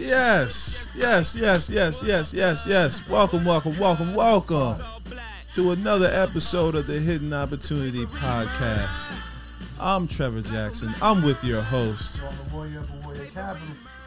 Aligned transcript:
Yes, 0.00 0.88
yes, 0.96 1.36
yes, 1.36 1.68
yes, 1.68 2.02
yes, 2.02 2.32
yes, 2.32 2.66
yes. 2.66 3.06
Welcome, 3.06 3.44
welcome, 3.44 3.78
welcome, 3.78 4.14
welcome 4.14 4.82
to 5.52 5.72
another 5.72 6.06
episode 6.06 6.74
of 6.74 6.86
the 6.86 6.98
Hidden 6.98 7.34
Opportunity 7.34 8.06
Podcast. 8.06 9.12
I'm 9.78 10.08
Trevor 10.08 10.40
Jackson. 10.40 10.94
I'm 11.02 11.22
with 11.22 11.44
your 11.44 11.60
host, 11.60 12.18
on 12.22 12.34
the 12.34 12.54
warrior 12.54 12.78
of 12.78 13.04
warrior. 13.04 13.26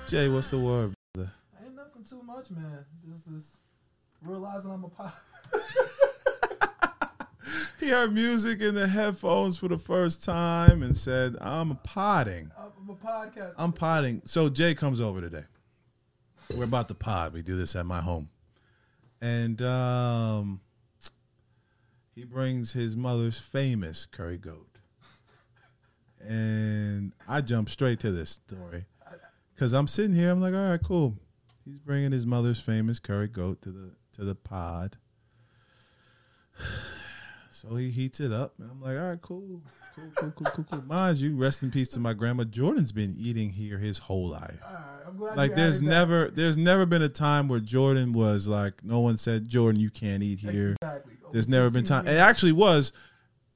Jay. 0.07 0.29
What's 0.29 0.49
the 0.49 0.57
word, 0.57 0.95
brother? 1.13 1.29
Ain't 1.63 1.75
nothing 1.75 2.03
too 2.03 2.23
much, 2.23 2.49
man. 2.49 2.83
This 3.05 3.27
is 3.27 3.59
realizing 4.23 4.71
I'm 4.71 4.85
a 4.85 4.89
pop. 4.89 5.15
He 7.79 7.89
heard 7.89 8.13
music 8.13 8.61
in 8.61 8.75
the 8.75 8.87
headphones 8.87 9.57
for 9.57 9.67
the 9.67 9.77
first 9.77 10.23
time 10.23 10.81
and 10.81 10.95
said, 10.95 11.35
"I'm 11.41 11.69
a 11.69 11.75
potting. 11.75 12.49
I'm 12.57 12.89
a 12.89 12.95
podcast. 12.95 13.53
I'm 13.57 13.73
potting." 13.73 14.21
So 14.23 14.47
Jay 14.47 14.73
comes 14.73 15.01
over 15.01 15.19
today. 15.19 15.43
We're 16.55 16.65
about 16.65 16.87
to 16.89 16.93
pod. 16.93 17.33
We 17.33 17.41
do 17.41 17.55
this 17.55 17.75
at 17.75 17.85
my 17.85 18.01
home, 18.01 18.29
and 19.21 19.61
um, 19.61 20.61
he 22.13 22.23
brings 22.23 22.73
his 22.73 22.95
mother's 22.95 23.39
famous 23.39 24.05
curry 24.05 24.37
goat. 24.37 24.69
And 26.19 27.13
I 27.27 27.41
jump 27.41 27.69
straight 27.69 27.99
to 28.01 28.11
this 28.11 28.29
story 28.29 28.85
because 29.53 29.73
I'm 29.73 29.87
sitting 29.87 30.15
here. 30.15 30.31
I'm 30.31 30.41
like, 30.41 30.53
all 30.53 30.69
right, 30.69 30.81
cool. 30.81 31.17
He's 31.65 31.79
bringing 31.79 32.11
his 32.11 32.25
mother's 32.25 32.59
famous 32.59 32.99
curry 32.99 33.27
goat 33.27 33.61
to 33.63 33.71
the 33.71 33.91
to 34.13 34.23
the 34.23 34.35
pod. 34.35 34.97
So 37.65 37.75
he 37.77 37.91
heats 37.91 38.19
it 38.19 38.33
up, 38.33 38.55
and 38.59 38.69
I'm 38.69 38.81
like, 38.81 38.97
all 38.97 39.09
right, 39.11 39.21
cool, 39.21 39.61
cool, 39.95 40.03
cool, 40.17 40.31
cool, 40.31 40.47
cool, 40.51 40.65
cool. 40.69 40.81
Mind 40.85 41.17
you, 41.19 41.37
rest 41.37 41.63
in 41.63 41.71
peace 41.71 41.87
to 41.89 41.99
my 42.01 42.11
grandma. 42.11 42.43
Jordan's 42.43 42.91
been 42.91 43.15
eating 43.17 43.51
here 43.51 43.77
his 43.77 43.99
whole 43.99 44.27
life. 44.27 44.59
All 44.67 44.73
right, 44.73 44.81
I'm 45.07 45.15
glad 45.15 45.37
Like, 45.37 45.55
there's 45.55 45.77
added 45.77 45.87
that. 45.87 45.91
never, 45.93 46.29
there's 46.31 46.57
never 46.57 46.85
been 46.85 47.03
a 47.03 47.07
time 47.07 47.47
where 47.47 47.61
Jordan 47.61 48.11
was 48.11 48.49
like, 48.49 48.83
no 48.83 48.99
one 48.99 49.17
said, 49.17 49.47
Jordan, 49.47 49.79
you 49.79 49.89
can't 49.89 50.21
eat 50.23 50.41
here. 50.41 50.75
Exactly. 50.81 51.13
There's 51.31 51.47
never 51.47 51.69
been 51.69 51.85
15 51.85 52.03
time. 52.03 52.07
It 52.13 52.17
actually 52.17 52.51
was. 52.51 52.91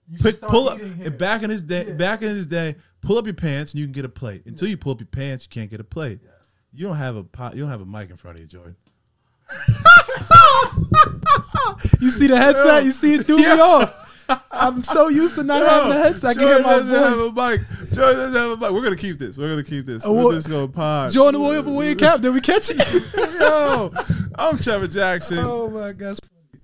you 0.10 0.20
Put, 0.20 0.28
should 0.30 0.36
start 0.38 0.52
pull 0.54 0.70
up 0.70 0.80
back 1.18 1.44
in 1.44 1.50
his 1.50 1.64
day. 1.64 1.88
Yeah. 1.88 1.94
Back 1.96 2.22
in 2.22 2.30
his 2.30 2.48
day, 2.48 2.76
pull 3.02 3.18
up 3.18 3.26
your 3.26 3.36
pants 3.36 3.74
and 3.74 3.82
you 3.82 3.88
can 3.88 3.92
get 3.92 4.06
a 4.06 4.10
plate. 4.10 4.44
Until 4.46 4.70
you 4.70 4.78
pull 4.78 4.94
up 4.94 5.02
your 5.02 5.08
pants, 5.08 5.44
you 5.44 5.50
can't 5.50 5.70
get 5.70 5.82
a 5.82 5.84
plate. 5.84 6.20
Yes. 6.24 6.32
You 6.74 6.88
don't 6.88 6.96
have 6.96 7.18
a 7.18 7.26
pot. 7.26 7.56
You 7.56 7.64
don't 7.64 7.72
have 7.72 7.82
a 7.82 7.86
mic 7.86 8.10
in 8.10 8.16
front 8.16 8.38
of 8.38 8.42
you, 8.42 8.48
Jordan. 8.48 8.78
You 12.00 12.10
see 12.10 12.28
the 12.28 12.38
headset? 12.38 12.84
You 12.86 12.92
see 12.92 13.16
it 13.16 13.26
threw 13.26 13.38
me 13.38 13.46
off. 13.46 14.07
I'm 14.52 14.84
so 14.84 15.08
used 15.08 15.36
to 15.36 15.44
not 15.44 15.62
having 15.68 15.92
a 15.92 15.96
headset. 15.96 16.32
I 16.32 16.34
can 16.34 16.44
hear 16.48 16.60
my 16.62 16.70
doesn't 16.80 16.94
have 16.94 17.18
a 17.20 17.30
voice. 17.30 17.60
mic. 17.60 17.92
Jordan 17.94 18.16
doesn't 18.18 18.34
have 18.42 18.52
a 18.52 18.58
mic. 18.58 18.72
We're 18.72 18.84
gonna 18.84 18.96
keep 18.96 19.18
this. 19.18 19.38
We're 19.38 19.50
gonna 19.50 19.64
keep 19.64 19.86
this. 19.86 20.06
Uh, 20.06 20.12
We're 20.12 20.34
just 20.34 20.50
gonna 20.50 20.68
pod. 20.68 21.12
Join 21.12 21.34
the 21.34 21.40
warrior 21.40 21.64
for 21.64 21.70
warrior 21.72 21.96
cap. 21.96 22.22
Did 22.22 22.34
we 22.34 22.42
catch 22.42 22.70
it? 22.72 22.78
Yo, 23.40 23.92
I'm 24.36 24.58
Trevor 24.58 24.88
Jackson. 24.88 25.38
oh 25.42 25.70
my 25.70 25.94
gosh. 25.94 26.18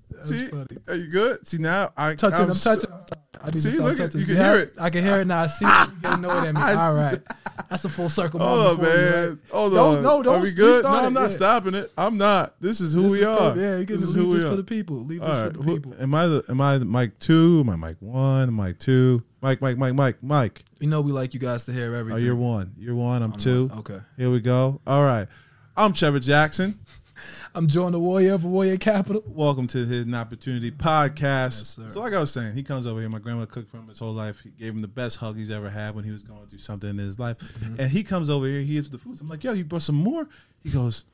That's 0.09 0.29
See, 0.29 0.47
funny. 0.47 0.65
are 0.87 0.95
you 0.95 1.07
good? 1.07 1.45
See 1.47 1.57
now, 1.57 1.91
I 1.97 2.15
Touching, 2.15 2.39
I'm, 2.39 2.47
I'm 2.49 2.53
so- 2.53 2.75
touching. 2.75 2.91
I'm 2.91 2.99
sorry. 3.01 3.19
I 3.43 3.47
need 3.47 3.57
See, 3.59 3.71
to 3.71 3.75
stop 3.77 3.95
touching. 3.97 4.19
you 4.21 4.25
can 4.25 4.35
Yeah, 4.37 4.53
hear 4.53 4.61
it. 4.63 4.73
I 4.79 4.89
can 4.89 5.03
hear 5.03 5.19
it 5.19 5.27
now. 5.27 5.41
I 5.43 5.47
see 5.47 5.65
it. 5.65 5.69
You 5.89 6.01
get 6.01 6.17
annoyed 6.17 6.45
at 6.47 6.55
me. 6.55 6.61
I- 6.61 6.69
mean. 6.71 6.79
All 6.79 6.95
right. 6.95 7.21
That's 7.69 7.83
a 7.85 7.89
full 7.89 8.07
circle 8.09 8.39
moment 8.39 8.67
on, 8.69 8.75
for 8.77 8.81
you, 8.83 8.87
man. 8.89 9.29
right? 9.29 9.37
Hold 9.51 9.73
Don't- 9.73 9.97
on. 9.97 10.03
no, 10.03 10.23
don't 10.23 10.35
Are 10.39 10.41
we 10.41 10.53
good? 10.53 10.83
No, 10.83 10.89
I'm 10.89 11.13
not 11.13 11.23
yeah. 11.29 11.35
stopping 11.35 11.73
it. 11.75 11.91
I'm 11.97 12.17
not. 12.17 12.55
This 12.61 12.79
is 12.79 12.93
who 12.93 13.03
This 13.03 13.11
we 13.11 13.19
is 13.19 13.25
are. 13.27 13.53
for- 13.53 13.59
Yeah, 13.59 13.77
you 13.79 13.85
can 13.85 13.99
This 13.99 14.09
is 14.09 14.15
leave 14.17 14.31
this 14.31 14.43
for 14.45 14.55
the 14.55 14.63
people. 14.63 14.95
Leave 15.03 15.19
this 15.19 15.29
All 15.29 15.43
for 15.45 15.49
the 15.49 15.63
people. 15.63 15.93
am 15.99 16.15
I 16.15 16.27
the 16.27 16.43
am 16.49 16.61
I 16.61 16.77
the 16.77 16.85
mic 16.85 17.19
two? 17.19 17.59
Am 17.65 17.69
I 17.69 17.75
mic 17.75 17.97
one? 17.99 18.47
Am 18.47 18.59
I 18.59 18.71
two? 18.71 19.23
Mike, 19.41 19.61
Mike, 19.61 19.77
Mike, 19.77 19.93
Mike, 19.93 20.17
Mike. 20.23 20.63
You 20.79 20.87
know 20.87 21.01
we 21.01 21.11
like 21.11 21.33
you 21.33 21.39
guys 21.41 21.65
to 21.65 21.73
hear 21.73 21.93
oh, 21.93 21.99
everything. 21.99 22.21
Oh, 22.21 22.25
you're 22.25 22.35
one. 22.35 22.73
You're 22.77 22.95
one. 22.95 23.21
I'm, 23.21 23.33
I'm 23.33 23.37
two. 23.39 23.65
one. 23.67 23.79
Okay. 23.79 23.99
Here 24.17 24.31
we 24.31 24.39
go. 24.39 24.79
All 24.87 25.03
right. 25.03 25.27
I'm 25.75 25.91
Trevor 25.91 26.19
Jackson. 26.21 26.79
I'm 27.55 27.67
John 27.67 27.91
the 27.91 27.99
Warrior 27.99 28.33
of 28.33 28.45
Warrior 28.45 28.77
Capital. 28.77 29.23
Welcome 29.27 29.67
to 29.67 29.85
the 29.85 29.95
Hidden 29.95 30.15
Opportunity 30.15 30.71
Podcast. 30.71 31.65
sir. 31.65 31.89
so, 31.89 32.01
like 32.01 32.13
I 32.13 32.19
was 32.19 32.31
saying, 32.31 32.53
he 32.53 32.63
comes 32.63 32.87
over 32.87 32.99
here. 32.99 33.09
My 33.09 33.19
grandma 33.19 33.45
cooked 33.45 33.69
for 33.69 33.77
him 33.77 33.87
his 33.87 33.99
whole 33.99 34.13
life. 34.13 34.39
He 34.41 34.49
gave 34.49 34.73
him 34.73 34.81
the 34.81 34.87
best 34.87 35.17
hug 35.17 35.37
he's 35.37 35.51
ever 35.51 35.69
had 35.69 35.95
when 35.95 36.03
he 36.03 36.11
was 36.11 36.23
going 36.23 36.45
through 36.47 36.59
something 36.59 36.89
in 36.89 36.97
his 36.97 37.19
life. 37.19 37.37
Mm-hmm. 37.37 37.81
And 37.81 37.91
he 37.91 38.03
comes 38.03 38.29
over 38.29 38.47
here. 38.47 38.61
He 38.61 38.77
eats 38.77 38.89
the 38.89 38.97
food. 38.97 39.19
I'm 39.21 39.27
like, 39.27 39.43
yo, 39.43 39.53
you 39.53 39.65
brought 39.65 39.83
some 39.83 39.95
more? 39.95 40.27
He 40.61 40.69
goes, 40.69 41.05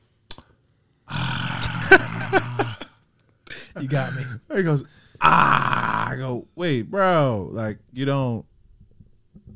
ah. 1.08 2.78
You 3.80 3.86
got 3.88 4.14
me. 4.14 4.24
he 4.54 4.62
goes, 4.62 4.84
ah. 5.20 6.10
I 6.10 6.16
go, 6.16 6.48
wait, 6.56 6.82
bro. 6.82 7.48
Like, 7.52 7.78
you 7.92 8.04
don't, 8.04 8.44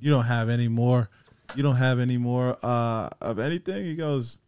you 0.00 0.10
don't 0.10 0.24
have 0.24 0.48
any 0.48 0.68
more. 0.68 1.08
You 1.56 1.62
don't 1.62 1.76
have 1.76 1.98
any 1.98 2.16
more 2.16 2.56
uh, 2.62 3.08
of 3.20 3.38
anything. 3.38 3.84
He 3.84 3.94
goes, 3.94 4.40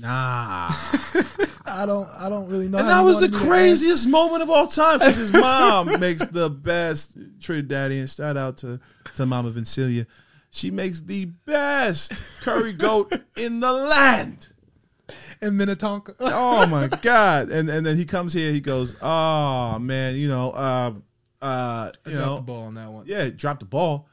nah. 0.00 0.68
I 1.64 1.84
don't. 1.86 2.08
I 2.18 2.28
don't 2.28 2.48
really 2.48 2.68
know. 2.68 2.78
And 2.78 2.88
that 2.88 3.00
was 3.00 3.20
the 3.20 3.28
craziest 3.30 4.08
moment 4.08 4.42
of 4.42 4.50
all 4.50 4.66
time 4.66 4.98
because 4.98 5.16
his 5.16 5.32
mom 5.32 5.98
makes 6.00 6.26
the 6.26 6.50
best 6.50 7.18
Trinidadian. 7.38 8.14
Shout 8.14 8.36
out 8.36 8.58
to, 8.58 8.80
to 9.16 9.26
Mama 9.26 9.50
Vincilia. 9.50 10.06
She 10.50 10.70
makes 10.70 11.00
the 11.00 11.26
best 11.26 12.42
curry 12.42 12.72
goat 12.72 13.12
in 13.36 13.60
the 13.60 13.72
land. 13.72 14.48
in 15.40 15.56
Minnetonka. 15.56 16.14
Oh 16.20 16.66
my 16.66 16.88
God. 17.02 17.48
And 17.50 17.70
and 17.70 17.86
then 17.86 17.96
he 17.96 18.04
comes 18.04 18.32
here, 18.32 18.52
he 18.52 18.60
goes, 18.60 18.96
Oh 19.00 19.78
man, 19.78 20.16
you 20.16 20.28
know, 20.28 20.50
uh 20.50 20.92
uh 21.40 21.90
you 22.06 22.12
I 22.12 22.14
dropped 22.14 22.26
know 22.26 22.36
the 22.36 22.42
ball 22.42 22.62
on 22.66 22.74
that 22.74 22.90
one. 22.90 23.04
yeah, 23.06 23.28
dropped 23.30 23.60
the 23.60 23.66
ball. 23.66 24.08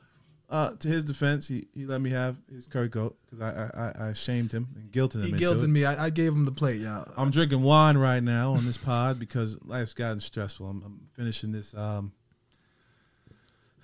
Uh, 0.50 0.72
to 0.80 0.88
his 0.88 1.04
defense, 1.04 1.48
he, 1.48 1.68
he 1.76 1.86
let 1.86 2.02
me 2.02 2.10
have 2.10 2.36
his 2.52 2.66
curry 2.66 2.88
goat 2.90 3.16
because 3.26 3.40
I, 3.40 3.70
I 4.00 4.10
I- 4.10 4.14
shamed 4.14 4.52
him 4.52 4.68
and 4.76 4.92
guilted 4.92 5.16
him. 5.24 5.38
He 5.38 5.46
guilted 5.46 5.66
it. 5.66 5.70
me. 5.70 5.86
I, 5.86 6.06
I 6.06 6.10
gave 6.10 6.32
him 6.34 6.46
the 6.46 6.52
plate, 6.52 6.82
y'all. 6.82 7.06
I'm 7.16 7.30
drinking 7.30 7.62
wine 7.62 7.98
right 7.98 8.24
now 8.24 8.54
on 8.54 8.66
this 8.66 8.78
pod 8.78 9.20
because 9.20 9.64
life's 9.64 9.94
gotten 9.94 10.20
stressful. 10.20 10.68
I'm, 10.68 10.82
I'm 10.84 11.00
finishing 11.16 11.52
this 11.52 11.76
um 11.76 12.14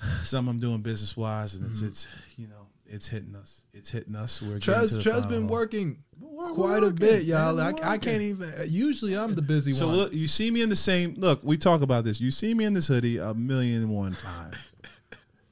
something 0.24 0.50
I'm 0.52 0.60
doing 0.60 0.82
business 0.82 1.16
wise, 1.16 1.56
and 1.56 1.66
it's 1.66 1.82
it's 1.82 2.08
you 2.38 2.48
know 2.48 2.68
it's 2.88 3.08
hitting 3.08 3.36
us. 3.36 3.66
It's 3.74 3.90
hitting 3.90 4.16
us. 4.16 4.42
We're 4.42 4.58
Trez, 4.58 5.02
to 5.02 5.08
Trez 5.10 5.28
been 5.28 5.48
working 5.48 5.98
We're- 6.20 6.54
quite 6.54 6.84
a 6.84 6.92
bit, 6.92 7.24
y'all. 7.24 7.54
Like, 7.54 7.84
I 7.84 7.98
can't 7.98 8.22
even. 8.22 8.52
Usually, 8.68 9.18
I'm 9.18 9.34
the 9.36 9.42
busy 9.42 9.72
one. 9.72 9.80
So 9.80 9.88
one. 9.88 9.96
look, 9.98 10.14
you 10.14 10.28
see 10.28 10.52
me 10.52 10.62
in 10.62 10.70
the 10.70 10.76
same 10.76 11.16
look. 11.18 11.42
We 11.44 11.58
talk 11.58 11.82
about 11.82 12.04
this. 12.06 12.20
You 12.22 12.32
see 12.32 12.54
me 12.54 12.66
in 12.66 12.74
this 12.74 12.88
hoodie 12.88 13.18
a 13.18 13.34
million 13.34 13.84
and 13.84 13.90
one 13.92 14.14
times, 14.14 14.56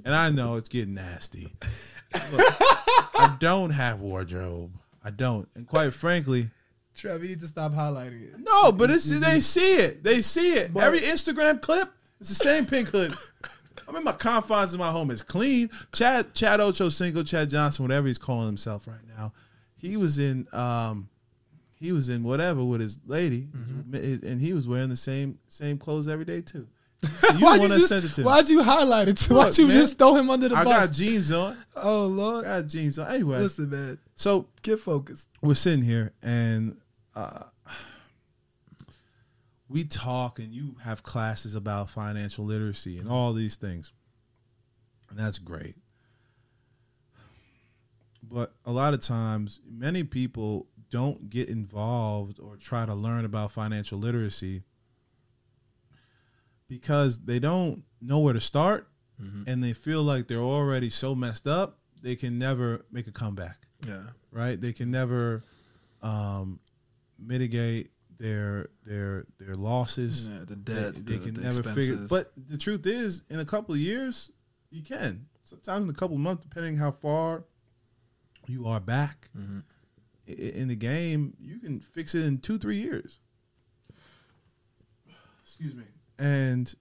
and 0.06 0.14
I 0.16 0.30
know 0.30 0.56
it's 0.58 0.70
getting 0.70 0.94
nasty. 0.96 1.54
Look, 2.32 2.42
I 2.60 3.36
don't 3.40 3.72
have 3.72 4.00
wardrobe. 4.02 4.72
I 5.04 5.10
don't, 5.10 5.50
and 5.56 5.68
quite 5.68 5.94
frankly, 5.94 6.50
Trev, 6.96 7.24
you 7.24 7.30
need 7.30 7.40
to 7.42 7.48
stop 7.48 7.72
highlighting 7.74 8.22
it. 8.34 8.40
No, 8.40 8.72
but 8.72 8.90
it's 8.92 9.10
they 9.20 9.42
see 9.42 9.76
it. 9.76 10.04
They 10.04 10.22
see 10.22 10.54
it. 10.54 10.74
But- 10.74 10.84
Every 10.84 11.00
Instagram 11.00 11.62
clip, 11.62 11.90
it's 12.20 12.30
the 12.30 12.36
same 12.36 12.66
pink 12.66 12.90
hood. 12.90 13.14
I'm 13.88 13.96
in 13.98 14.04
my 14.04 14.12
confines 14.14 14.74
of 14.74 14.80
my 14.80 14.92
home. 14.92 15.12
It's 15.12 15.24
clean. 15.24 15.70
Chad 15.92 16.34
Chad 16.34 16.60
Ochocinco, 16.62 17.28
Chad 17.28 17.50
Johnson, 17.50 17.84
whatever 17.84 18.08
he's 18.08 18.18
calling 18.18 18.46
himself 18.46 18.88
right 18.88 19.06
now. 19.18 19.34
He 19.76 19.98
was 19.98 20.20
in 20.20 20.48
um 20.54 21.10
he 21.74 21.92
was 21.92 22.08
in 22.08 22.24
whatever 22.24 22.64
with 22.64 22.80
his 22.80 22.98
lady, 23.06 23.48
Mm-hmm. 23.54 24.26
and 24.26 24.40
he 24.40 24.54
was 24.54 24.68
wearing 24.70 24.88
the 24.90 24.96
same 24.96 25.38
same 25.48 25.78
clothes 25.78 26.08
every 26.08 26.24
day 26.26 26.40
too. 26.42 26.68
So 27.04 27.34
you 27.34 27.40
Why'd 27.46 27.60
want 27.60 27.62
you, 27.64 27.68
to 27.70 27.76
just, 27.76 27.88
send 27.90 28.06
it 28.06 28.10
to 28.14 28.22
me? 28.22 28.26
why'd 28.26 28.48
you 28.50 28.64
highlight 28.64 29.08
it? 29.10 29.22
Why'd 29.30 29.58
you 29.58 29.68
man, 29.68 29.76
just 29.76 29.98
throw 29.98 30.16
him 30.16 30.30
under 30.30 30.50
the 30.50 30.56
I 30.56 30.64
bus? 30.64 30.88
got 30.88 30.96
jeans 30.96 31.32
on. 31.32 31.58
oh 31.76 32.06
look. 32.08 32.46
I 32.46 32.62
got 32.62 32.68
jeans 32.68 32.98
on. 33.00 33.14
Anyway, 33.14 33.40
listen, 33.40 33.70
man, 33.70 33.98
so 34.16 34.48
get 34.62 34.80
focused. 34.80 35.28
we're 35.42 35.54
sitting 35.56 35.84
here 35.84 36.14
and 36.24 36.78
uh, 37.16 37.44
we 39.70 39.84
talk 39.84 40.40
and 40.40 40.54
you 40.54 40.76
have 40.84 41.04
classes 41.04 41.56
about 41.56 41.90
financial 41.90 42.46
literacy 42.46 42.98
and 43.00 43.10
all 43.10 43.34
these 43.34 43.56
things 43.56 43.92
and 45.10 45.18
that's 45.20 45.40
great 45.40 45.76
but 48.22 48.54
a 48.66 48.72
lot 48.72 48.94
of 48.94 49.02
times 49.02 49.60
many 49.70 50.04
people 50.04 50.68
don't 50.90 51.30
get 51.30 51.50
involved 51.50 52.40
or 52.40 52.56
try 52.56 52.86
to 52.86 52.94
learn 52.94 53.26
about 53.26 53.52
financial 53.52 53.98
literacy 54.00 54.64
because 56.68 57.20
they 57.26 57.40
don't 57.40 57.84
know 58.02 58.20
where 58.20 58.34
to 58.34 58.42
start 58.42 58.88
and 59.48 59.64
they 59.64 59.72
feel 59.72 60.04
like 60.04 60.28
they're 60.28 60.38
already 60.40 60.90
so 60.90 61.16
messed 61.16 61.48
up 61.48 61.78
they 62.02 62.14
can 62.18 62.38
never 62.38 62.84
make 62.92 63.08
a 63.08 63.12
comeback 63.12 63.68
Yeah, 63.88 64.02
right? 64.32 64.60
They 64.60 64.74
can 64.74 64.92
never 64.92 65.44
um, 66.02 66.60
mitigate 67.18 67.92
their 68.18 68.68
their 68.84 69.26
their 69.38 69.56
losses. 69.56 70.28
yeah 70.28 70.40
the 70.46 70.58
debt. 70.58 70.96
they 71.06 71.16
the, 71.18 71.20
can 71.26 71.34
the 71.36 71.42
never 71.42 71.64
figure. 71.64 71.98
But 72.10 72.34
the 72.36 72.58
truth 72.58 72.86
is, 72.86 73.24
in 73.30 73.40
a 73.40 73.46
couple 73.46 73.74
of 73.74 73.80
years, 73.80 74.30
you 74.72 74.84
can. 74.84 75.28
Sometimes 75.46 75.86
in 75.86 75.90
a 75.90 75.94
couple 75.94 76.18
of 76.18 76.22
months, 76.22 76.44
depending 76.44 76.76
how 76.76 76.92
far 76.92 77.46
you 78.48 78.66
are 78.68 78.82
back 78.82 79.30
Mhm. 79.38 79.64
in 80.28 80.68
the 80.68 80.76
game, 80.76 81.34
you 81.40 81.60
can 81.60 81.80
fix 81.80 82.14
it 82.16 82.26
in 82.26 82.40
two 82.40 82.58
three 82.58 82.78
years. 82.82 83.22
Excuse 85.44 85.74
me. 85.76 85.84
And 86.24 86.74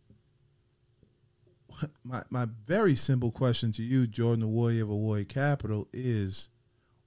my 2.05 2.23
my 2.31 2.47
very 2.65 2.95
simple 2.95 3.33
question 3.33 3.73
to 3.73 3.83
you, 3.83 4.07
Jordan, 4.07 4.43
the 4.43 4.47
Warrior 4.47 4.85
of 4.85 4.91
a 4.91 4.95
Warrior 4.95 5.25
Capital, 5.25 5.89
is 5.93 6.49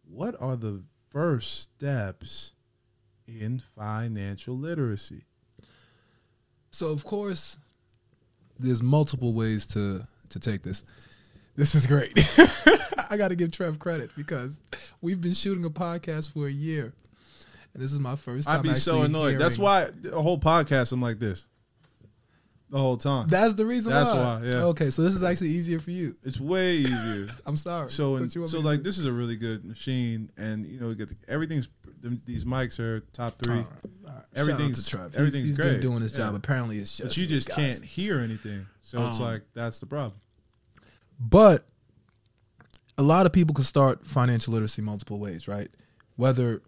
what 0.04 0.36
are 0.42 0.58
the 0.58 0.84
first 1.12 1.62
steps 1.62 2.52
in 3.26 3.60
financial 3.60 4.58
literacy? 4.58 5.24
So 6.72 6.90
of 6.90 7.06
course, 7.06 7.58
there's 8.60 8.84
multiple 8.84 9.34
ways 9.34 9.66
to 9.68 10.06
to 10.28 10.38
take 10.38 10.62
this. 10.62 10.84
This 11.56 11.74
is 11.74 11.88
great. 11.88 12.12
I 13.10 13.16
got 13.16 13.30
to 13.30 13.38
give 13.38 13.54
Trev 13.54 13.80
credit 13.80 14.12
because 14.18 14.60
we've 15.00 15.22
been 15.22 15.36
shooting 15.36 15.64
a 15.64 15.70
podcast 15.70 16.34
for 16.34 16.48
a 16.48 16.52
year, 16.52 16.94
and 17.74 17.82
this 17.82 17.94
is 17.94 18.02
my 18.02 18.18
first 18.18 18.46
time. 18.46 18.60
I'd 18.60 18.64
be 18.64 18.76
so 18.76 19.04
annoyed. 19.04 19.40
That's 19.40 19.58
why 19.58 19.88
a 20.12 20.22
whole 20.22 20.38
podcast 20.38 20.92
I'm 20.92 21.02
like 21.02 21.20
this. 21.20 21.48
The 22.70 22.80
whole 22.80 22.98
time. 22.98 23.28
That's 23.28 23.54
the 23.54 23.66
reason. 23.66 23.94
That's 23.94 24.12
why. 24.12 24.40
why, 24.40 24.42
yeah. 24.44 24.64
Okay, 24.64 24.90
so 24.90 25.04
this 25.04 25.14
is 25.14 25.24
actually 25.24 25.50
easier 25.50 25.80
for 25.80 25.92
you. 25.92 26.16
It's 26.24 26.40
way 26.40 26.78
easier. 26.78 27.28
I'm 27.46 27.58
sorry. 27.58 27.92
So, 27.92 28.16
and, 28.16 28.26
What 28.26 28.34
you 28.36 28.42
want 28.42 28.52
so 28.52 28.60
like 28.60 28.82
this 28.82 28.98
is 28.98 29.06
a 29.06 29.12
really 29.14 29.36
good 29.36 29.64
machine, 29.64 30.32
and 30.36 30.66
you 30.66 30.80
know, 30.80 30.88
we 30.88 30.96
get 30.96 31.10
the, 31.10 31.16
everything's 31.28 31.70
these 32.26 32.44
mics 32.46 32.80
are 32.80 33.00
top 33.14 33.40
three, 33.42 33.56
All 33.56 33.62
right, 33.62 33.68
all 34.08 34.14
right. 34.16 34.24
Everything's- 34.36 34.88
Shout 34.88 35.02
out 35.02 35.06
to 35.08 35.12
Trev. 35.12 35.12
He's- 35.12 35.20
everything's 35.20 35.48
he's 35.48 35.58
great. 35.58 35.72
been 35.74 35.80
doing 35.82 36.02
his 36.02 36.14
job. 36.14 36.34
Yeah. 36.34 36.38
Apparently, 36.38 36.78
it's 36.80 36.98
just 36.98 37.10
but 37.10 37.18
you 37.18 37.28
just 37.28 37.48
guys. 37.50 37.56
can't 37.58 37.84
hear 37.86 38.20
anything. 38.20 38.66
So 38.82 39.08
it's 39.08 39.20
Um, 39.20 39.26
like 39.26 39.42
that's 39.54 39.80
the 39.80 39.86
problem. 39.88 40.20
But 41.20 41.66
a 42.98 43.04
lot 43.04 43.26
of 43.26 43.32
people 43.34 43.54
can 43.54 43.64
start 43.64 44.06
financial 44.06 44.54
literacy 44.54 44.82
multiple 44.82 45.20
ways, 45.20 45.48
right? 45.48 45.70
Whether 46.16 46.62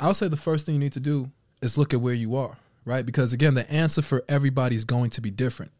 I'll 0.00 0.14
say 0.14 0.28
the 0.28 0.36
first 0.36 0.66
thing 0.66 0.74
you 0.74 0.80
need 0.80 0.92
to 0.94 1.00
do 1.00 1.30
is 1.60 1.76
look 1.78 1.92
at 1.94 2.00
where 2.00 2.14
you 2.14 2.36
are, 2.36 2.56
right? 2.84 3.04
Because 3.04 3.32
again, 3.32 3.54
the 3.54 3.70
answer 3.70 4.02
for 4.02 4.24
everybody 4.28 4.76
is 4.76 4.84
going 4.84 5.10
to 5.10 5.20
be 5.20 5.30
different. 5.30 5.72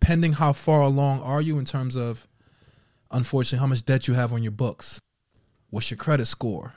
Pending 0.00 0.34
how 0.34 0.52
far 0.52 0.80
along 0.82 1.22
are 1.22 1.40
you 1.40 1.58
in 1.58 1.64
terms 1.64 1.96
of 1.96 2.26
unfortunately 3.10 3.58
how 3.58 3.66
much 3.66 3.84
debt 3.84 4.08
you 4.08 4.14
have 4.14 4.32
on 4.32 4.42
your 4.42 4.52
books? 4.52 5.00
What's 5.70 5.90
your 5.90 5.98
credit 5.98 6.26
score? 6.26 6.72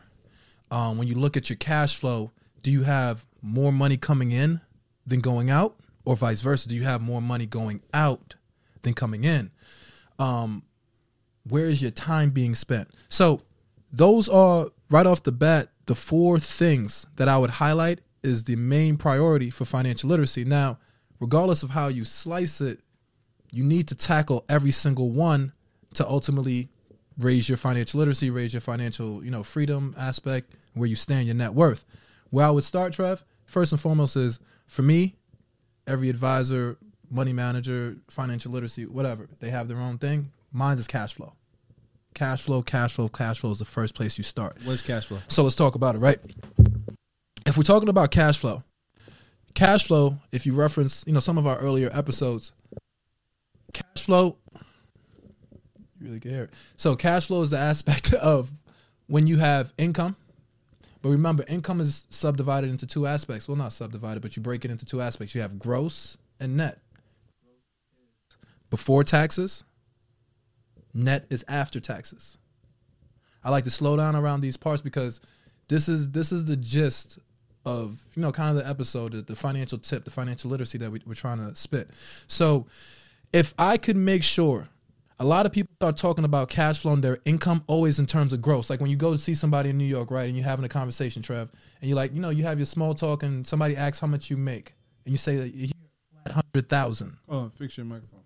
Um, 0.70 0.98
when 0.98 1.08
you 1.08 1.16
look 1.16 1.38
at 1.38 1.50
your 1.50 1.58
cash 1.58 1.96
flow, 1.96 2.32
do 2.62 2.72
you 2.72 2.84
have 2.84 3.26
more 3.42 3.72
money 3.72 3.98
coming 3.98 4.32
in 4.32 4.62
than 5.06 5.20
going 5.20 5.50
out? 5.50 5.76
Or 6.04 6.16
vice 6.16 6.42
versa? 6.42 6.68
Do 6.68 6.76
you 6.76 6.84
have 6.84 7.02
more 7.02 7.22
money 7.22 7.46
going 7.46 7.82
out 7.94 8.36
than 8.82 8.94
coming 8.94 9.24
in? 9.24 9.52
Um, 10.18 10.64
where 11.48 11.66
is 11.66 11.82
your 11.82 11.92
time 11.92 12.32
being 12.32 12.56
spent? 12.56 12.90
So 13.10 13.42
those 13.92 14.28
are 14.28 14.68
right 14.90 15.06
off 15.06 15.24
the 15.24 15.32
bat 15.32 15.68
the 15.86 15.96
four 15.96 16.40
things 16.40 17.06
that 17.18 17.28
I 17.28 17.38
would 17.38 17.50
highlight 17.50 18.02
is 18.24 18.44
the 18.44 18.56
main 18.56 18.98
priority 18.98 19.50
for 19.50 19.66
financial 19.66 20.10
literacy. 20.10 20.46
Now, 20.46 20.80
regardless 21.20 21.64
of 21.64 21.72
how 21.72 21.88
you 21.88 22.06
slice 22.06 22.62
it, 22.62 22.80
you 23.52 23.64
need 23.64 23.88
to 23.90 23.96
tackle 23.96 24.46
every 24.48 24.72
single 24.72 25.12
one 25.12 25.54
to 25.96 26.08
ultimately 26.08 26.70
raise 27.18 27.50
your 27.50 27.58
financial 27.58 28.00
literacy, 28.00 28.30
raise 28.30 28.54
your 28.54 28.62
financial, 28.62 29.24
you 29.24 29.32
know, 29.32 29.44
freedom 29.44 29.94
aspect, 29.98 30.56
where 30.74 30.88
you 30.88 30.96
stand, 30.96 31.26
your 31.26 31.36
net 31.36 31.54
worth. 31.54 31.86
Where 32.30 32.46
I 32.46 32.52
would 32.52 32.64
start, 32.64 32.94
Trev, 32.94 33.24
first 33.46 33.72
and 33.72 33.82
foremost 33.82 34.16
is 34.16 34.40
for 34.68 34.82
me, 34.84 35.16
every 35.86 36.10
advisor, 36.10 36.78
money 37.10 37.34
manager, 37.34 37.98
financial 38.10 38.52
literacy, 38.52 38.86
whatever, 38.86 39.28
they 39.40 39.50
have 39.50 39.68
their 39.68 39.78
own 39.78 39.98
thing. 39.98 40.32
Mine's 40.54 40.80
is 40.80 40.88
cash 40.88 41.14
flow. 41.14 41.34
Cash 42.14 42.44
flow, 42.44 42.62
cash 42.62 42.94
flow, 42.94 43.10
cash 43.10 43.40
flow 43.40 43.52
is 43.52 43.60
the 43.60 43.66
first 43.66 43.96
place 43.96 44.18
you 44.18 44.24
start. 44.24 44.58
What's 44.64 44.82
cash 44.82 45.08
flow? 45.08 45.20
So 45.28 45.44
let's 45.44 45.56
talk 45.56 45.76
about 45.76 45.96
it, 45.96 46.00
right? 46.00 46.20
If 47.52 47.58
we're 47.58 47.64
talking 47.64 47.90
about 47.90 48.12
cash 48.12 48.38
flow, 48.38 48.64
cash 49.54 49.86
flow, 49.86 50.16
if 50.32 50.46
you 50.46 50.54
reference, 50.54 51.04
you 51.06 51.12
know, 51.12 51.20
some 51.20 51.38
of 51.38 51.46
our 51.46 51.58
earlier 51.58 51.90
episodes, 51.92 52.54
cash 53.74 54.06
flow, 54.06 54.38
you 56.00 56.12
really 56.14 56.20
it. 56.24 56.50
So 56.78 56.96
cash 56.96 57.28
flow 57.28 57.42
is 57.42 57.50
the 57.50 57.58
aspect 57.58 58.14
of 58.14 58.54
when 59.08 59.28
you 59.28 59.38
have 59.40 59.74
income. 59.78 60.16
But 61.02 61.10
remember, 61.10 61.44
income 61.46 61.82
is 61.82 62.08
subdivided 62.10 62.70
into 62.70 62.88
two 62.88 63.06
aspects. 63.06 63.50
Well, 63.50 63.58
not 63.58 63.74
subdivided, 63.74 64.22
but 64.22 64.38
you 64.38 64.42
break 64.42 64.64
it 64.64 64.72
into 64.72 64.86
two 64.86 65.02
aspects. 65.02 65.36
You 65.36 65.42
have 65.42 65.60
gross 65.60 66.18
and 66.40 66.56
net. 66.56 66.80
Before 68.70 69.04
taxes, 69.04 69.66
net 70.94 71.26
is 71.30 71.44
after 71.50 71.82
taxes. 71.82 72.38
I 73.44 73.50
like 73.50 73.66
to 73.66 73.72
slow 73.72 73.98
down 73.98 74.16
around 74.16 74.40
these 74.40 74.56
parts 74.56 74.82
because 74.82 75.20
this 75.68 75.90
is 75.90 76.12
this 76.12 76.32
is 76.32 76.46
the 76.46 76.56
gist 76.56 77.20
of 77.66 78.02
you 78.16 78.22
know 78.22 78.32
kind 78.32 78.58
of 78.58 78.64
the 78.64 78.70
episode, 78.70 79.14
the, 79.14 79.22
the 79.22 79.36
financial 79.36 79.78
tip, 79.78 80.06
the 80.06 80.12
financial 80.12 80.50
literacy 80.50 80.78
that 80.80 80.92
we, 80.92 81.02
we're 81.06 81.14
trying 81.14 81.38
to 81.38 81.56
spit. 81.56 81.90
So, 82.28 82.68
if 83.34 83.54
I 83.58 83.78
could 83.78 83.98
make 83.98 84.24
sure, 84.24 84.68
a 85.20 85.26
lot 85.26 85.46
of 85.46 85.52
people 85.52 85.74
start 85.76 85.98
talking 85.98 86.26
about 86.26 86.50
cash 86.50 86.82
flow 86.82 86.94
and 86.94 87.04
their 87.04 87.20
income 87.26 87.64
always 87.68 88.00
in 88.00 88.08
terms 88.08 88.34
of 88.34 88.42
gross. 88.42 88.70
Like 88.70 88.82
when 88.82 88.90
you 88.90 88.98
go 88.98 89.12
to 89.12 89.18
see 89.18 89.36
somebody 89.36 89.70
in 89.70 89.78
New 89.78 89.86
York, 89.86 90.10
right, 90.10 90.28
and 90.28 90.36
you're 90.36 90.46
having 90.46 90.66
a 90.66 90.70
conversation, 90.70 91.22
Trev, 91.22 91.50
and 91.82 91.90
you're 91.90 91.96
like, 91.96 92.14
you 92.14 92.22
know, 92.22 92.32
you 92.32 92.44
have 92.44 92.58
your 92.58 92.66
small 92.66 92.94
talk, 92.96 93.24
and 93.24 93.46
somebody 93.46 93.76
asks 93.76 94.00
how 94.00 94.08
much 94.08 94.30
you 94.30 94.38
make, 94.38 94.74
and 95.06 95.12
you 95.12 95.18
say 95.18 95.36
that 95.38 95.54
you 95.54 95.70
flat 96.24 96.34
hundred 96.34 96.70
thousand. 96.70 97.18
Oh, 97.30 97.52
fix 97.58 97.78
your 97.78 97.86
microphone. 97.86 98.22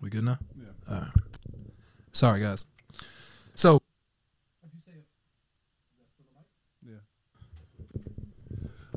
We 0.00 0.10
good 0.10 0.24
now? 0.24 0.38
Yeah. 0.56 0.94
All 0.94 1.00
right. 1.00 1.10
Sorry, 2.12 2.40
guys. 2.40 2.64
So 3.54 3.80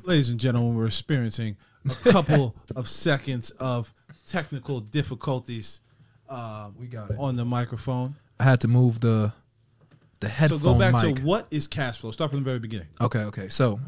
Ladies 0.04 0.30
and 0.30 0.40
gentlemen, 0.40 0.76
we're 0.76 0.88
experiencing 0.88 1.58
a 1.86 2.12
couple 2.12 2.56
of 2.76 2.88
seconds 2.88 3.52
of 3.52 3.94
technical 4.28 4.80
difficulties 4.80 5.82
uh, 6.30 6.70
we 6.80 6.88
got 6.88 7.12
it. 7.12 7.18
on 7.20 7.36
the 7.36 7.46
microphone. 7.46 8.16
I 8.40 8.44
had 8.44 8.62
to 8.62 8.68
move 8.68 9.00
the 9.00 9.34
the 10.22 10.30
headphone. 10.30 10.60
So 10.60 10.74
go 10.74 10.80
back 10.80 10.94
mic. 11.04 11.18
to 11.18 11.22
what 11.24 11.48
is 11.52 11.68
cash 11.68 12.00
flow? 12.00 12.12
Start 12.12 12.32
from 12.32 12.40
the 12.40 12.46
very 12.46 12.60
beginning. 12.60 12.88
Okay, 13.00 13.20
okay. 13.26 13.50
So, 13.50 13.80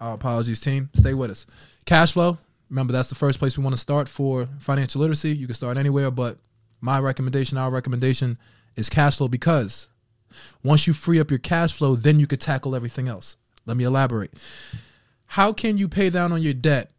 our 0.00 0.14
apologies, 0.14 0.60
team. 0.60 0.90
Stay 0.94 1.14
with 1.14 1.30
us. 1.30 1.46
Cash 1.86 2.12
flow. 2.12 2.38
Remember, 2.68 2.92
that's 2.92 3.08
the 3.08 3.14
first 3.14 3.38
place 3.38 3.56
we 3.56 3.62
want 3.62 3.74
to 3.74 3.80
start 3.80 4.08
for 4.08 4.46
financial 4.58 5.00
literacy. 5.00 5.36
You 5.36 5.46
can 5.46 5.54
start 5.54 5.76
anywhere, 5.76 6.10
but 6.10 6.38
my 6.80 6.98
recommendation, 6.98 7.56
our 7.56 7.70
recommendation, 7.70 8.36
is 8.74 8.90
cash 8.90 9.18
flow 9.18 9.28
because 9.28 9.88
once 10.62 10.86
you 10.86 10.92
free 10.92 11.20
up 11.20 11.30
your 11.30 11.38
cash 11.38 11.74
flow, 11.74 11.94
then 11.94 12.18
you 12.18 12.26
could 12.26 12.40
tackle 12.40 12.74
everything 12.74 13.06
else. 13.06 13.36
Let 13.64 13.76
me 13.76 13.84
elaborate. 13.84 14.32
How 15.26 15.52
can 15.52 15.78
you 15.78 15.88
pay 15.88 16.10
down 16.10 16.32
on 16.32 16.42
your 16.42 16.54
debt? 16.54 16.90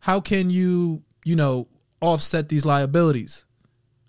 How 0.00 0.20
can 0.20 0.50
you, 0.50 1.02
you 1.24 1.36
know, 1.36 1.68
offset 2.00 2.48
these 2.48 2.64
liabilities, 2.64 3.44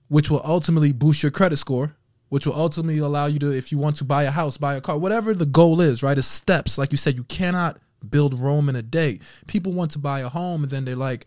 which 0.08 0.30
will 0.30 0.42
ultimately 0.44 0.92
boost 0.92 1.24
your 1.24 1.32
credit 1.32 1.58
score, 1.58 1.96
which 2.30 2.46
will 2.46 2.56
ultimately 2.56 3.00
allow 3.00 3.26
you 3.26 3.40
to, 3.40 3.52
if 3.52 3.72
you 3.72 3.78
want 3.78 3.98
to 3.98 4.04
buy 4.04 4.24
a 4.24 4.32
house, 4.32 4.58
buy 4.58 4.76
a 4.76 4.82
car, 4.82 4.98
whatever 4.98 5.34
the 5.34 5.46
goal 5.46 5.82
is, 5.82 6.04
right? 6.04 6.18
It's 6.18 6.28
steps. 6.28 6.78
Like 6.78 6.92
you 6.92 6.98
said, 6.98 7.16
you 7.16 7.24
cannot 7.24 7.80
build 8.08 8.34
Rome 8.34 8.70
in 8.70 8.76
a 8.76 8.82
day. 8.82 9.20
People 9.48 9.74
want 9.74 9.92
to 9.92 10.00
buy 10.00 10.20
a 10.20 10.30
home 10.30 10.64
and 10.64 10.72
then 10.72 10.86
they're 10.86 10.96
like, 10.96 11.26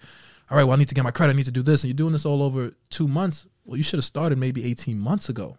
all 0.51 0.57
right, 0.57 0.65
well, 0.65 0.75
I 0.75 0.79
need 0.79 0.89
to 0.89 0.95
get 0.95 1.05
my 1.05 1.11
credit. 1.11 1.33
I 1.33 1.37
need 1.37 1.45
to 1.45 1.53
do 1.53 1.63
this. 1.63 1.83
And 1.83 1.89
you're 1.89 1.97
doing 1.97 2.13
this 2.13 2.27
all 2.27 2.43
over 2.43 2.73
two 2.91 3.09
months. 3.09 3.47
Well, 3.65 3.77
you 3.77 3.83
should 3.83 3.99
have 3.99 4.05
started 4.05 4.37
maybe 4.37 4.65
18 4.65 4.99
months 4.99 5.29
ago. 5.29 5.57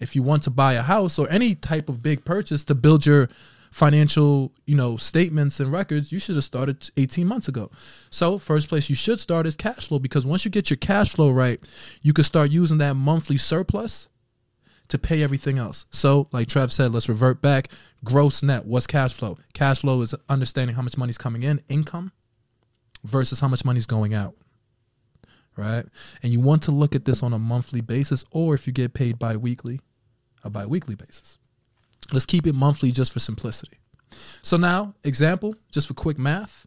If 0.00 0.14
you 0.14 0.22
want 0.22 0.42
to 0.44 0.50
buy 0.50 0.74
a 0.74 0.82
house 0.82 1.18
or 1.18 1.28
any 1.30 1.54
type 1.54 1.88
of 1.88 2.02
big 2.02 2.24
purchase 2.24 2.64
to 2.64 2.74
build 2.74 3.06
your 3.06 3.28
financial, 3.74 4.52
you 4.66 4.76
know, 4.76 4.96
statements 4.96 5.58
and 5.58 5.72
records, 5.72 6.12
you 6.12 6.20
should 6.20 6.36
have 6.36 6.44
started 6.44 6.88
18 6.96 7.26
months 7.26 7.48
ago. 7.48 7.72
So, 8.08 8.38
first 8.38 8.68
place 8.68 8.88
you 8.88 8.94
should 8.94 9.18
start 9.18 9.48
is 9.48 9.56
cash 9.56 9.88
flow 9.88 9.98
because 9.98 10.24
once 10.24 10.44
you 10.44 10.50
get 10.52 10.70
your 10.70 10.76
cash 10.76 11.12
flow 11.12 11.32
right, 11.32 11.58
you 12.00 12.12
can 12.12 12.22
start 12.22 12.52
using 12.52 12.78
that 12.78 12.94
monthly 12.94 13.36
surplus 13.36 14.08
to 14.86 14.96
pay 14.96 15.24
everything 15.24 15.58
else. 15.58 15.86
So, 15.90 16.28
like 16.30 16.46
Trev 16.46 16.70
said, 16.70 16.92
let's 16.92 17.08
revert 17.08 17.42
back. 17.42 17.66
Gross 18.04 18.44
net, 18.44 18.64
what's 18.64 18.86
cash 18.86 19.14
flow? 19.14 19.38
Cash 19.54 19.80
flow 19.80 20.02
is 20.02 20.14
understanding 20.28 20.76
how 20.76 20.82
much 20.82 20.96
money's 20.96 21.18
coming 21.18 21.42
in, 21.42 21.60
income, 21.68 22.12
versus 23.02 23.40
how 23.40 23.48
much 23.48 23.64
money's 23.64 23.86
going 23.86 24.14
out. 24.14 24.36
Right? 25.56 25.84
And 26.22 26.30
you 26.30 26.38
want 26.38 26.62
to 26.64 26.70
look 26.70 26.94
at 26.94 27.06
this 27.06 27.24
on 27.24 27.32
a 27.32 27.40
monthly 27.40 27.80
basis, 27.80 28.24
or 28.30 28.54
if 28.54 28.68
you 28.68 28.72
get 28.72 28.94
paid 28.94 29.18
bi 29.18 29.36
weekly, 29.36 29.80
a 30.44 30.50
bi 30.50 30.64
weekly 30.64 30.94
basis. 30.94 31.38
Let's 32.12 32.26
keep 32.26 32.46
it 32.46 32.54
monthly 32.54 32.90
just 32.90 33.12
for 33.12 33.18
simplicity. 33.18 33.78
So, 34.42 34.56
now, 34.56 34.94
example, 35.04 35.54
just 35.72 35.88
for 35.88 35.94
quick 35.94 36.18
math. 36.18 36.66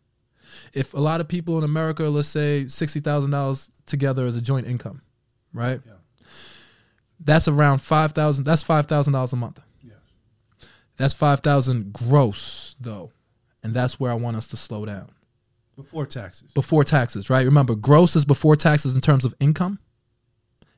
If 0.73 0.93
a 0.93 0.99
lot 0.99 1.21
of 1.21 1.27
people 1.27 1.57
in 1.57 1.63
America, 1.63 2.03
let's 2.03 2.27
say 2.27 2.65
$60,000 2.65 3.69
together 3.85 4.25
as 4.25 4.35
a 4.35 4.41
joint 4.41 4.67
income, 4.67 5.01
right? 5.53 5.79
Yeah. 5.85 5.93
That's 7.19 7.47
around 7.47 7.79
5000 7.79 8.43
That's 8.43 8.63
$5,000 8.63 9.33
a 9.33 9.35
month. 9.35 9.59
Yes. 9.83 9.97
That's 10.97 11.13
5000 11.13 11.93
gross, 11.93 12.75
though. 12.79 13.11
And 13.63 13.73
that's 13.73 13.99
where 13.99 14.11
I 14.11 14.15
want 14.15 14.37
us 14.37 14.47
to 14.47 14.57
slow 14.57 14.85
down. 14.85 15.09
Before 15.75 16.05
taxes. 16.05 16.51
Before 16.51 16.83
taxes, 16.83 17.29
right? 17.29 17.45
Remember, 17.45 17.75
gross 17.75 18.15
is 18.15 18.25
before 18.25 18.55
taxes 18.55 18.95
in 18.95 19.01
terms 19.01 19.25
of 19.25 19.35
income, 19.39 19.79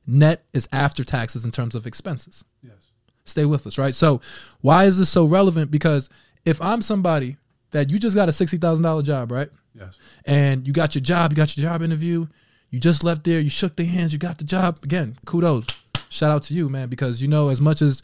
net 0.05 0.43
is 0.53 0.67
after 0.73 1.03
taxes 1.03 1.45
in 1.45 1.51
terms 1.51 1.73
of 1.73 1.85
expenses. 1.87 2.43
Yes. 2.61 2.91
Stay 3.29 3.45
with 3.45 3.65
us, 3.67 3.77
right? 3.77 3.95
So, 3.95 4.21
why 4.61 4.85
is 4.85 4.97
this 4.97 5.09
so 5.09 5.25
relevant? 5.25 5.71
Because 5.71 6.09
if 6.45 6.61
I'm 6.61 6.81
somebody 6.81 7.37
that 7.71 7.89
you 7.89 7.99
just 7.99 8.15
got 8.15 8.29
a 8.29 8.31
$60,000 8.31 9.03
job, 9.03 9.31
right? 9.31 9.49
Yes. 9.75 9.97
and 10.25 10.67
you 10.67 10.73
got 10.73 10.95
your 10.95 11.01
job, 11.01 11.31
you 11.31 11.35
got 11.37 11.55
your 11.55 11.63
job 11.69 11.81
interview, 11.81 12.27
You 12.71 12.79
just 12.79 13.03
left 13.03 13.23
there, 13.23 13.39
you 13.39 13.49
shook 13.49 13.75
their 13.75 13.85
hands, 13.85 14.11
you 14.13 14.19
got 14.19 14.37
the 14.37 14.43
job. 14.43 14.79
Again, 14.83 15.15
kudos. 15.25 15.65
Shout 16.09 16.31
out 16.31 16.43
to 16.43 16.53
you, 16.53 16.69
man, 16.69 16.89
because 16.89 17.21
you 17.21 17.27
know, 17.27 17.49
as 17.49 17.61
much 17.61 17.81
as 17.81 18.01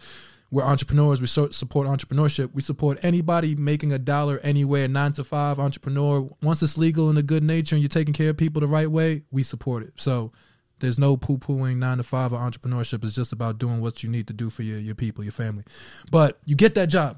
we're 0.51 0.63
entrepreneurs, 0.63 1.19
we 1.21 1.27
so- 1.27 1.49
support 1.49 1.87
entrepreneurship, 1.87 2.51
we 2.53 2.61
support 2.61 2.97
anybody 3.03 3.55
making 3.55 3.91
a 3.91 3.99
dollar 3.99 4.39
anywhere, 4.43 4.87
nine 4.87 5.11
to 5.13 5.23
five 5.23 5.59
entrepreneur. 5.59 6.29
Once 6.41 6.63
it's 6.63 6.77
legal 6.77 7.09
and 7.09 7.17
a 7.17 7.23
good 7.23 7.43
nature 7.43 7.75
and 7.75 7.81
you're 7.83 7.89
taking 7.89 8.13
care 8.13 8.29
of 8.29 8.37
people 8.37 8.61
the 8.61 8.67
right 8.67 8.89
way, 8.89 9.23
we 9.31 9.43
support 9.43 9.83
it. 9.83 9.93
So 9.97 10.31
there's 10.79 10.99
no 10.99 11.17
poo 11.17 11.37
pooing 11.37 11.77
nine 11.77 11.97
to 11.97 12.03
five 12.03 12.33
or 12.33 12.39
entrepreneurship. 12.39 13.03
It's 13.03 13.15
just 13.15 13.33
about 13.33 13.57
doing 13.57 13.81
what 13.81 14.03
you 14.03 14.09
need 14.09 14.27
to 14.27 14.33
do 14.33 14.49
for 14.49 14.63
your, 14.63 14.79
your 14.79 14.95
people, 14.95 15.23
your 15.23 15.33
family. 15.33 15.63
But 16.11 16.39
you 16.45 16.55
get 16.55 16.75
that 16.75 16.87
job, 16.87 17.17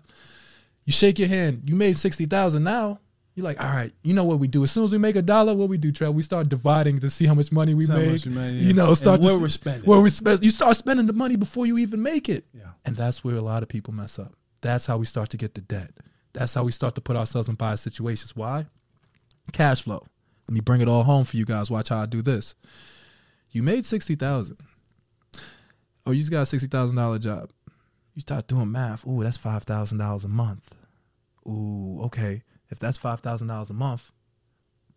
you 0.85 0.93
shake 0.93 1.19
your 1.19 1.27
hand, 1.27 1.63
you 1.65 1.75
made 1.75 1.97
60,000 1.97 2.63
now. 2.63 2.99
You're 3.35 3.43
like, 3.43 3.63
all 3.63 3.69
right, 3.69 3.93
you 4.01 4.15
know 4.15 4.23
what 4.23 4.39
we 4.39 4.47
do? 4.47 4.63
As 4.63 4.71
soon 4.71 4.83
as 4.83 4.91
we 4.91 4.97
make 4.97 5.15
a 5.15 5.21
dollar, 5.21 5.53
what 5.53 5.69
we 5.69 5.77
do, 5.77 5.91
Trev? 5.91 6.15
We 6.15 6.23
start 6.23 6.49
dividing 6.49 6.99
to 7.01 7.09
see 7.11 7.27
how 7.27 7.35
much 7.35 7.51
money 7.51 7.75
we 7.75 7.85
how 7.85 7.97
make. 7.97 8.25
made, 8.25 8.53
You 8.53 8.73
know, 8.73 8.95
start 8.95 9.21
where 9.21 9.37
we're 9.39 9.49
spending. 9.49 9.83
Where 9.83 10.01
we 10.01 10.09
spend, 10.09 10.43
you 10.43 10.49
start 10.49 10.75
spending 10.75 11.05
the 11.05 11.13
money 11.13 11.35
before 11.35 11.67
you 11.67 11.77
even 11.77 12.01
make 12.01 12.29
it. 12.29 12.45
Yeah. 12.51 12.71
And 12.83 12.95
that's 12.95 13.23
where 13.23 13.35
a 13.35 13.41
lot 13.41 13.61
of 13.61 13.69
people 13.69 13.93
mess 13.93 14.17
up. 14.17 14.33
That's 14.61 14.87
how 14.87 14.97
we 14.97 15.05
start 15.05 15.29
to 15.29 15.37
get 15.37 15.53
the 15.53 15.61
debt. 15.61 15.91
That's 16.33 16.55
how 16.55 16.63
we 16.63 16.71
start 16.71 16.95
to 16.95 17.01
put 17.01 17.15
ourselves 17.15 17.47
in 17.47 17.53
bad 17.53 17.75
situations. 17.77 18.35
Why? 18.35 18.65
Cash 19.53 19.83
flow. 19.83 20.03
Let 20.47 20.53
me 20.53 20.61
bring 20.61 20.81
it 20.81 20.87
all 20.87 21.03
home 21.03 21.25
for 21.25 21.37
you 21.37 21.45
guys. 21.45 21.69
Watch 21.69 21.89
how 21.89 21.99
I 21.99 22.05
do 22.07 22.23
this. 22.23 22.55
You 23.51 23.63
made 23.63 23.85
sixty 23.85 24.15
thousand, 24.15 24.57
or 26.05 26.13
you 26.13 26.19
just 26.21 26.31
got 26.31 26.41
a 26.43 26.45
sixty 26.45 26.67
thousand 26.67 26.95
dollar 26.97 27.19
job. 27.19 27.49
You 28.13 28.21
start 28.21 28.47
doing 28.47 28.71
math. 28.71 29.05
Ooh, 29.07 29.23
that's 29.23 29.37
five 29.37 29.63
thousand 29.63 29.97
dollars 29.99 30.23
a 30.23 30.27
month. 30.27 30.73
Ooh, 31.47 31.99
okay. 32.05 32.43
If 32.69 32.79
that's 32.79 32.97
five 32.97 33.21
thousand 33.21 33.47
dollars 33.47 33.69
a 33.69 33.73
month, 33.73 34.11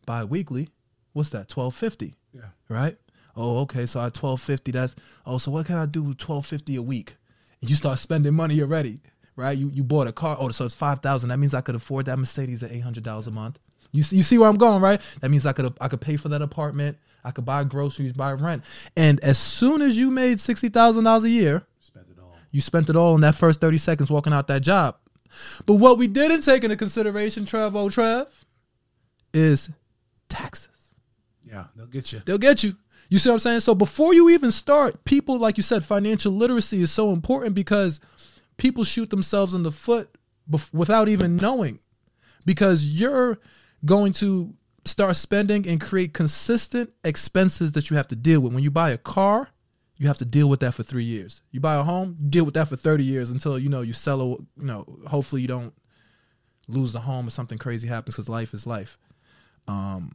bi-weekly, 0.06 0.68
what's 1.12 1.30
that? 1.30 1.48
Twelve 1.48 1.74
fifty 1.74 2.14
Yeah. 2.34 2.48
right? 2.68 2.96
Oh, 3.36 3.58
okay. 3.60 3.86
So 3.86 4.00
at 4.00 4.14
twelve 4.14 4.40
fifty, 4.40 4.72
that's 4.72 4.94
oh. 5.24 5.38
So 5.38 5.50
what 5.52 5.66
can 5.66 5.76
I 5.76 5.86
do 5.86 6.02
with 6.02 6.18
twelve 6.18 6.46
fifty 6.46 6.76
a 6.76 6.82
week? 6.82 7.16
And 7.60 7.70
you 7.70 7.76
start 7.76 7.98
spending 7.98 8.34
money 8.34 8.60
already, 8.60 9.00
right? 9.36 9.56
You 9.56 9.70
you 9.72 9.84
bought 9.84 10.08
a 10.08 10.12
car. 10.12 10.36
Oh, 10.38 10.50
so 10.50 10.64
it's 10.64 10.74
five 10.74 10.98
thousand. 11.00 11.28
That 11.28 11.38
means 11.38 11.54
I 11.54 11.60
could 11.60 11.76
afford 11.76 12.06
that 12.06 12.18
Mercedes 12.18 12.62
at 12.62 12.72
eight 12.72 12.80
hundred 12.80 13.04
dollars 13.04 13.26
a 13.28 13.30
month. 13.30 13.58
You 13.92 14.02
see, 14.02 14.16
you 14.16 14.22
see 14.22 14.38
where 14.38 14.48
I'm 14.48 14.56
going, 14.58 14.80
right? 14.82 15.00
That 15.20 15.30
means 15.30 15.46
I 15.46 15.52
could 15.52 15.72
I 15.80 15.88
could 15.88 16.00
pay 16.00 16.16
for 16.16 16.28
that 16.28 16.42
apartment. 16.42 16.96
I 17.24 17.30
could 17.32 17.44
buy 17.44 17.64
groceries, 17.64 18.12
buy 18.12 18.32
rent. 18.32 18.62
And 18.96 19.20
as 19.20 19.38
soon 19.38 19.82
as 19.82 19.96
you 19.98 20.10
made 20.10 20.40
sixty 20.40 20.68
thousand 20.68 21.04
dollars 21.04 21.24
a 21.24 21.28
year, 21.30 21.62
You 21.78 21.84
Spent 21.86 22.06
it 22.10 22.18
all. 22.22 22.36
you 22.50 22.60
spent 22.60 22.88
it 22.90 22.96
all 22.96 23.14
in 23.14 23.20
that 23.22 23.34
first 23.34 23.60
30 23.60 23.78
seconds 23.78 24.10
walking 24.10 24.32
out 24.32 24.46
that 24.48 24.62
job. 24.62 24.96
But 25.66 25.74
what 25.74 25.98
we 25.98 26.06
didn't 26.08 26.42
take 26.42 26.64
into 26.64 26.76
consideration, 26.76 27.44
Trev, 27.46 27.76
oh 27.76 27.88
Trev, 27.90 28.26
is 29.34 29.68
taxes. 30.28 30.68
Yeah, 31.44 31.66
they'll 31.76 31.86
get 31.86 32.12
you. 32.12 32.20
They'll 32.24 32.38
get 32.38 32.62
you. 32.62 32.74
You 33.08 33.18
see 33.18 33.28
what 33.28 33.34
I'm 33.34 33.40
saying? 33.40 33.60
So 33.60 33.74
before 33.74 34.14
you 34.14 34.30
even 34.30 34.50
start, 34.52 35.04
people, 35.04 35.38
like 35.38 35.56
you 35.56 35.62
said, 35.64 35.84
financial 35.84 36.32
literacy 36.32 36.80
is 36.82 36.92
so 36.92 37.12
important 37.12 37.54
because 37.54 38.00
people 38.56 38.84
shoot 38.84 39.10
themselves 39.10 39.52
in 39.52 39.62
the 39.64 39.72
foot 39.72 40.08
bef- 40.48 40.72
without 40.72 41.08
even 41.08 41.36
knowing. 41.36 41.80
Because 42.46 42.84
you're 43.00 43.38
going 43.84 44.12
to 44.14 44.54
start 44.84 45.16
spending 45.16 45.66
and 45.68 45.80
create 45.80 46.12
consistent 46.14 46.92
expenses 47.04 47.72
that 47.72 47.90
you 47.90 47.96
have 47.96 48.08
to 48.08 48.16
deal 48.16 48.40
with. 48.40 48.52
When 48.52 48.62
you 48.62 48.70
buy 48.70 48.90
a 48.90 48.98
car, 48.98 49.48
you 49.96 50.06
have 50.06 50.18
to 50.18 50.24
deal 50.24 50.48
with 50.48 50.60
that 50.60 50.72
for 50.72 50.82
three 50.82 51.04
years. 51.04 51.42
You 51.50 51.60
buy 51.60 51.74
a 51.74 51.82
home, 51.82 52.16
deal 52.30 52.44
with 52.44 52.54
that 52.54 52.68
for 52.68 52.76
30 52.76 53.04
years 53.04 53.30
until, 53.30 53.58
you 53.58 53.68
know, 53.68 53.82
you 53.82 53.92
sell, 53.92 54.20
a, 54.20 54.28
you 54.28 54.46
know, 54.56 54.86
hopefully 55.06 55.42
you 55.42 55.48
don't 55.48 55.74
lose 56.68 56.92
the 56.92 57.00
home 57.00 57.26
or 57.26 57.30
something 57.30 57.58
crazy 57.58 57.86
happens 57.86 58.14
because 58.14 58.28
life 58.28 58.54
is 58.54 58.66
life. 58.66 58.96
Um, 59.68 60.12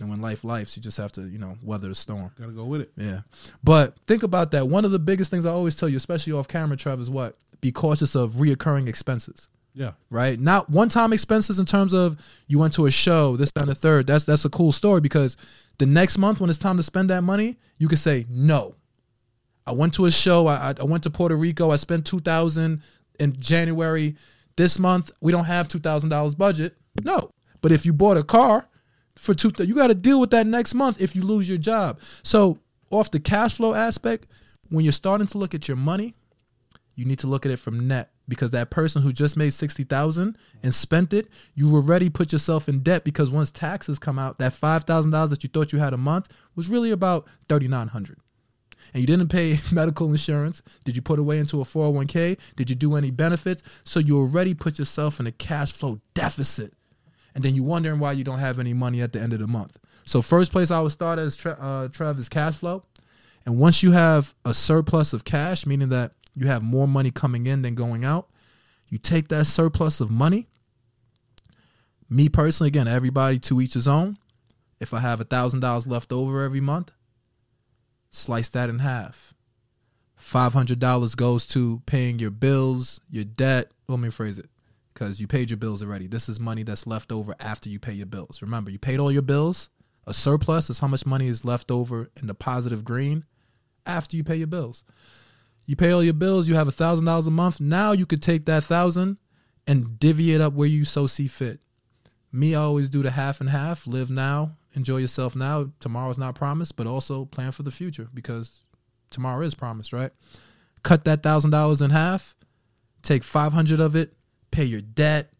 and 0.00 0.10
when 0.10 0.20
life 0.20 0.44
lifes, 0.44 0.76
you 0.76 0.82
just 0.82 0.96
have 0.98 1.12
to, 1.12 1.22
you 1.22 1.38
know, 1.38 1.56
weather 1.62 1.88
the 1.88 1.94
storm. 1.94 2.30
Gotta 2.38 2.52
go 2.52 2.64
with 2.64 2.82
it. 2.82 2.92
Yeah. 2.96 3.20
But 3.64 3.96
think 4.06 4.22
about 4.22 4.50
that. 4.52 4.68
One 4.68 4.84
of 4.84 4.90
the 4.90 4.98
biggest 4.98 5.30
things 5.30 5.46
I 5.46 5.50
always 5.50 5.76
tell 5.76 5.88
you, 5.88 5.96
especially 5.96 6.32
off 6.32 6.48
camera, 6.48 6.76
Trev, 6.76 7.00
is 7.00 7.10
what? 7.10 7.36
Be 7.60 7.72
cautious 7.72 8.14
of 8.14 8.32
reoccurring 8.32 8.88
expenses. 8.88 9.48
Yeah. 9.76 9.92
Right? 10.10 10.40
Not 10.40 10.70
one 10.70 10.88
time 10.88 11.12
expenses 11.12 11.58
in 11.60 11.66
terms 11.66 11.92
of 11.92 12.16
you 12.48 12.58
went 12.58 12.72
to 12.74 12.86
a 12.86 12.90
show, 12.90 13.36
this, 13.36 13.52
and 13.56 13.68
the 13.68 13.74
third. 13.74 14.06
That's 14.06 14.24
that's 14.24 14.44
a 14.46 14.48
cool 14.50 14.72
story 14.72 15.02
because 15.02 15.36
the 15.78 15.84
next 15.86 16.16
month 16.16 16.40
when 16.40 16.48
it's 16.48 16.58
time 16.58 16.78
to 16.78 16.82
spend 16.82 17.10
that 17.10 17.22
money, 17.22 17.58
you 17.78 17.86
can 17.86 17.98
say, 17.98 18.24
No. 18.30 18.74
I 19.66 19.72
went 19.72 19.92
to 19.94 20.06
a 20.06 20.10
show, 20.10 20.46
I, 20.46 20.70
I- 20.70 20.74
I 20.80 20.84
went 20.84 21.02
to 21.04 21.10
Puerto 21.10 21.36
Rico, 21.36 21.70
I 21.70 21.76
spent 21.76 22.06
two 22.06 22.20
thousand 22.20 22.82
in 23.20 23.38
January. 23.38 24.16
This 24.56 24.78
month 24.78 25.10
we 25.20 25.30
don't 25.30 25.44
have 25.44 25.68
two 25.68 25.78
thousand 25.78 26.08
dollars 26.08 26.34
budget. 26.34 26.74
No. 27.04 27.30
But 27.60 27.72
if 27.72 27.84
you 27.84 27.92
bought 27.92 28.16
a 28.16 28.22
car 28.22 28.66
for 29.16 29.34
two, 29.34 29.52
you 29.58 29.74
got 29.74 29.88
to 29.88 29.94
deal 29.94 30.20
with 30.20 30.30
that 30.30 30.46
next 30.46 30.72
month 30.74 31.02
if 31.02 31.14
you 31.14 31.22
lose 31.22 31.46
your 31.48 31.58
job. 31.58 31.98
So 32.22 32.58
off 32.90 33.10
the 33.10 33.20
cash 33.20 33.56
flow 33.56 33.74
aspect, 33.74 34.26
when 34.70 34.84
you're 34.84 34.92
starting 34.92 35.26
to 35.26 35.38
look 35.38 35.54
at 35.54 35.68
your 35.68 35.76
money, 35.76 36.14
you 36.94 37.04
need 37.04 37.18
to 37.18 37.26
look 37.26 37.44
at 37.44 37.52
it 37.52 37.58
from 37.58 37.86
net 37.88 38.10
because 38.28 38.50
that 38.50 38.70
person 38.70 39.02
who 39.02 39.12
just 39.12 39.36
made 39.36 39.52
60,000 39.54 40.36
and 40.62 40.74
spent 40.74 41.12
it, 41.12 41.28
you 41.54 41.74
already 41.74 42.10
put 42.10 42.32
yourself 42.32 42.68
in 42.68 42.80
debt 42.80 43.04
because 43.04 43.30
once 43.30 43.50
taxes 43.50 43.98
come 43.98 44.18
out, 44.18 44.38
that 44.38 44.52
$5,000 44.52 45.30
that 45.30 45.42
you 45.42 45.48
thought 45.48 45.72
you 45.72 45.78
had 45.78 45.92
a 45.92 45.98
month 45.98 46.28
was 46.54 46.68
really 46.68 46.90
about 46.90 47.26
3900 47.48 48.18
and 48.94 49.00
you 49.00 49.06
didn't 49.06 49.28
pay 49.28 49.58
medical 49.72 50.10
insurance. 50.10 50.62
Did 50.84 50.96
you 50.96 51.02
put 51.02 51.18
away 51.18 51.38
into 51.38 51.60
a 51.60 51.64
401k? 51.64 52.38
Did 52.56 52.70
you 52.70 52.76
do 52.76 52.96
any 52.96 53.10
benefits? 53.10 53.62
So 53.84 54.00
you 54.00 54.18
already 54.18 54.54
put 54.54 54.78
yourself 54.78 55.20
in 55.20 55.26
a 55.26 55.32
cash 55.32 55.72
flow 55.72 56.00
deficit. 56.14 56.72
And 57.34 57.44
then 57.44 57.54
you're 57.54 57.64
wondering 57.64 57.98
why 57.98 58.12
you 58.12 58.24
don't 58.24 58.38
have 58.38 58.58
any 58.58 58.72
money 58.72 59.02
at 59.02 59.12
the 59.12 59.20
end 59.20 59.34
of 59.34 59.40
the 59.40 59.46
month. 59.46 59.78
So 60.06 60.22
first 60.22 60.52
place 60.52 60.70
I 60.70 60.80
would 60.80 60.92
start 60.92 61.18
as 61.18 61.44
uh, 61.44 61.88
Trev 61.92 62.18
is 62.18 62.28
cash 62.28 62.56
flow. 62.56 62.84
And 63.44 63.58
once 63.58 63.82
you 63.82 63.92
have 63.92 64.34
a 64.44 64.54
surplus 64.54 65.12
of 65.12 65.24
cash, 65.24 65.66
meaning 65.66 65.90
that 65.90 66.12
you 66.36 66.46
have 66.46 66.62
more 66.62 66.86
money 66.86 67.10
coming 67.10 67.46
in 67.46 67.62
than 67.62 67.74
going 67.74 68.04
out, 68.04 68.28
you 68.88 68.98
take 68.98 69.28
that 69.28 69.46
surplus 69.46 70.00
of 70.00 70.10
money. 70.10 70.46
Me 72.08 72.28
personally, 72.28 72.68
again, 72.68 72.86
everybody 72.86 73.38
to 73.40 73.60
each 73.60 73.74
his 73.74 73.88
own. 73.88 74.16
If 74.78 74.94
I 74.94 75.00
have 75.00 75.20
a 75.20 75.24
thousand 75.24 75.60
dollars 75.60 75.86
left 75.86 76.12
over 76.12 76.44
every 76.44 76.60
month, 76.60 76.92
slice 78.10 78.50
that 78.50 78.68
in 78.68 78.78
half. 78.78 79.34
Five 80.14 80.52
hundred 80.52 80.78
dollars 80.78 81.14
goes 81.14 81.46
to 81.46 81.82
paying 81.86 82.18
your 82.18 82.30
bills, 82.30 83.00
your 83.10 83.24
debt. 83.24 83.72
Let 83.88 83.98
me 83.98 84.10
phrase 84.10 84.38
it, 84.38 84.48
because 84.92 85.20
you 85.20 85.26
paid 85.26 85.50
your 85.50 85.56
bills 85.56 85.82
already. 85.82 86.06
This 86.06 86.28
is 86.28 86.38
money 86.38 86.62
that's 86.62 86.86
left 86.86 87.10
over 87.10 87.34
after 87.40 87.68
you 87.68 87.78
pay 87.78 87.94
your 87.94 88.06
bills. 88.06 88.42
Remember, 88.42 88.70
you 88.70 88.78
paid 88.78 89.00
all 89.00 89.10
your 89.10 89.22
bills. 89.22 89.70
A 90.06 90.14
surplus 90.14 90.70
is 90.70 90.78
how 90.78 90.86
much 90.86 91.06
money 91.06 91.26
is 91.26 91.44
left 91.44 91.70
over 91.70 92.10
in 92.20 92.28
the 92.28 92.34
positive 92.34 92.84
green 92.84 93.24
after 93.84 94.16
you 94.16 94.22
pay 94.22 94.36
your 94.36 94.46
bills. 94.46 94.84
You 95.66 95.76
pay 95.76 95.90
all 95.90 96.02
your 96.02 96.14
bills. 96.14 96.48
You 96.48 96.54
have 96.54 96.68
a 96.68 96.72
thousand 96.72 97.04
dollars 97.04 97.26
a 97.26 97.30
month. 97.30 97.60
Now 97.60 97.92
you 97.92 98.06
could 98.06 98.22
take 98.22 98.46
that 98.46 98.64
thousand 98.64 99.18
and 99.66 99.98
divvy 99.98 100.32
it 100.32 100.40
up 100.40 100.52
where 100.52 100.68
you 100.68 100.84
so 100.84 101.06
see 101.06 101.26
fit. 101.26 101.60
Me, 102.32 102.54
I 102.54 102.60
always 102.60 102.88
do 102.88 103.02
the 103.02 103.10
half 103.10 103.40
and 103.40 103.50
half. 103.50 103.86
Live 103.86 104.10
now, 104.10 104.56
enjoy 104.74 104.98
yourself 104.98 105.34
now. 105.34 105.72
Tomorrow's 105.80 106.18
not 106.18 106.34
promised, 106.34 106.76
but 106.76 106.86
also 106.86 107.24
plan 107.24 107.50
for 107.50 107.62
the 107.62 107.70
future 107.70 108.08
because 108.14 108.62
tomorrow 109.10 109.44
is 109.44 109.54
promised, 109.54 109.92
right? 109.92 110.12
Cut 110.82 111.04
that 111.04 111.22
thousand 111.22 111.50
dollars 111.50 111.82
in 111.82 111.90
half. 111.90 112.34
Take 113.02 113.24
five 113.24 113.52
hundred 113.52 113.80
of 113.80 113.96
it. 113.96 114.14
Pay 114.50 114.64
your 114.64 114.80
debt. 114.80 115.32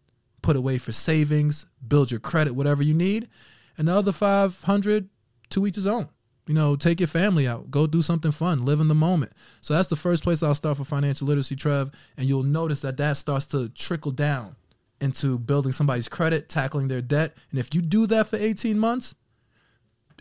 Put 0.42 0.56
away 0.56 0.78
for 0.78 0.92
savings. 0.92 1.66
Build 1.86 2.10
your 2.10 2.20
credit, 2.20 2.54
whatever 2.54 2.82
you 2.82 2.94
need. 2.94 3.28
And 3.78 3.88
the 3.88 3.92
other 3.94 4.12
five 4.12 4.60
hundred 4.62 5.08
to 5.50 5.66
each 5.66 5.76
his 5.76 5.86
own. 5.86 6.08
You 6.46 6.54
know, 6.54 6.76
take 6.76 7.00
your 7.00 7.08
family 7.08 7.48
out. 7.48 7.70
Go 7.70 7.86
do 7.88 8.02
something 8.02 8.30
fun. 8.30 8.64
Live 8.64 8.78
in 8.80 8.86
the 8.88 8.94
moment. 8.94 9.32
So 9.60 9.74
that's 9.74 9.88
the 9.88 9.96
first 9.96 10.22
place 10.22 10.42
I'll 10.42 10.54
start 10.54 10.76
for 10.76 10.84
financial 10.84 11.26
literacy, 11.26 11.56
Trev. 11.56 11.90
And 12.16 12.28
you'll 12.28 12.44
notice 12.44 12.80
that 12.82 12.96
that 12.98 13.16
starts 13.16 13.46
to 13.46 13.68
trickle 13.70 14.12
down 14.12 14.54
into 15.00 15.38
building 15.38 15.72
somebody's 15.72 16.08
credit, 16.08 16.48
tackling 16.48 16.86
their 16.88 17.02
debt. 17.02 17.36
And 17.50 17.58
if 17.58 17.74
you 17.74 17.82
do 17.82 18.06
that 18.06 18.28
for 18.28 18.36
18 18.36 18.78
months, 18.78 19.14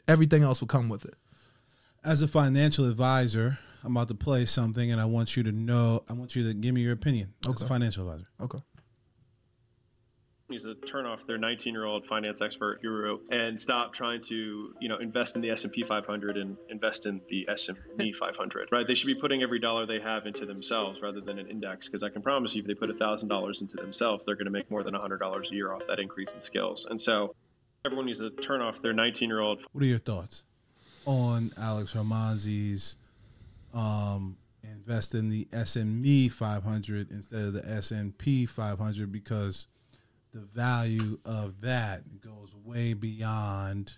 everything 0.08 0.42
else 0.44 0.62
will 0.62 0.68
come 0.68 0.90
with 0.90 1.06
it. 1.06 1.14
As 2.04 2.22
a 2.22 2.28
financial 2.28 2.90
advisor, 2.90 3.58
I'm 3.84 3.96
about 3.96 4.08
to 4.08 4.16
play 4.16 4.46
something, 4.46 4.92
and 4.92 5.00
I 5.00 5.06
want 5.06 5.38
you 5.38 5.44
to 5.44 5.52
know. 5.52 6.04
I 6.10 6.14
want 6.14 6.36
you 6.36 6.48
to 6.48 6.54
give 6.56 6.74
me 6.74 6.82
your 6.82 6.94
opinion 6.94 7.34
as 7.44 7.48
a 7.48 7.50
Okay. 7.52 7.68
financial 7.68 8.10
advisor. 8.10 8.28
Okay. 8.42 8.60
Needs 10.48 10.64
to 10.64 10.76
turn 10.76 11.08
off 11.08 11.26
their 11.26 11.40
19 11.40 11.74
year 11.74 11.86
old 11.86 12.06
finance 12.06 12.40
expert 12.40 12.80
guru 12.82 13.18
and 13.32 13.60
stop 13.60 13.94
trying 13.94 14.22
to 14.22 14.76
you 14.80 14.90
know 14.90 14.98
invest 14.98 15.36
in 15.36 15.42
the 15.42 15.50
s&p 15.50 15.84
500 15.84 16.38
and 16.38 16.56
invest 16.70 17.08
in 17.08 17.20
the 17.30 17.50
s&p 17.50 18.14
500 18.20 18.70
right? 18.72 18.86
They 18.86 18.94
should 18.94 19.08
be 19.08 19.16
putting 19.16 19.42
every 19.42 19.60
dollar 19.60 19.88
they 19.88 20.00
have 20.00 20.28
into 20.28 20.46
themselves 20.46 21.02
rather 21.02 21.20
than 21.20 21.40
an 21.40 21.48
index 21.48 21.88
because 21.88 22.04
i 22.04 22.10
can 22.10 22.22
promise 22.22 22.54
you 22.54 22.62
if 22.62 22.68
they 22.68 22.76
put 22.76 22.96
$1000 22.96 23.62
into 23.62 23.78
themselves 23.78 24.24
they're 24.24 24.36
going 24.36 24.46
to 24.46 24.52
make 24.52 24.70
more 24.70 24.84
than 24.84 24.94
$100 24.94 25.52
a 25.52 25.56
year 25.56 25.74
off 25.74 25.88
that 25.88 26.00
increase 26.00 26.36
in 26.36 26.42
skills. 26.42 26.86
And 26.88 27.02
so 27.02 27.34
everyone 27.84 28.06
needs 28.06 28.20
to 28.20 28.30
turn 28.30 28.62
off 28.62 28.82
their 28.82 28.94
19 28.94 29.30
year 29.30 29.40
old 29.40 29.64
What 29.72 29.84
are 29.84 29.88
your 29.88 29.98
thoughts 29.98 30.44
on 31.06 31.54
Alex 31.58 31.94
Hormozi's 31.94 32.98
um, 33.74 34.38
invest 34.64 35.16
in 35.16 35.30
the 35.30 35.46
SME 35.46 36.32
500 36.32 37.12
instead 37.12 37.42
of 37.42 37.54
the 37.54 37.68
S&P 37.68 38.46
500 38.46 39.12
because 39.12 39.68
the 40.36 40.42
value 40.42 41.18
of 41.24 41.62
that 41.62 42.02
goes 42.20 42.54
way 42.66 42.92
beyond 42.94 43.94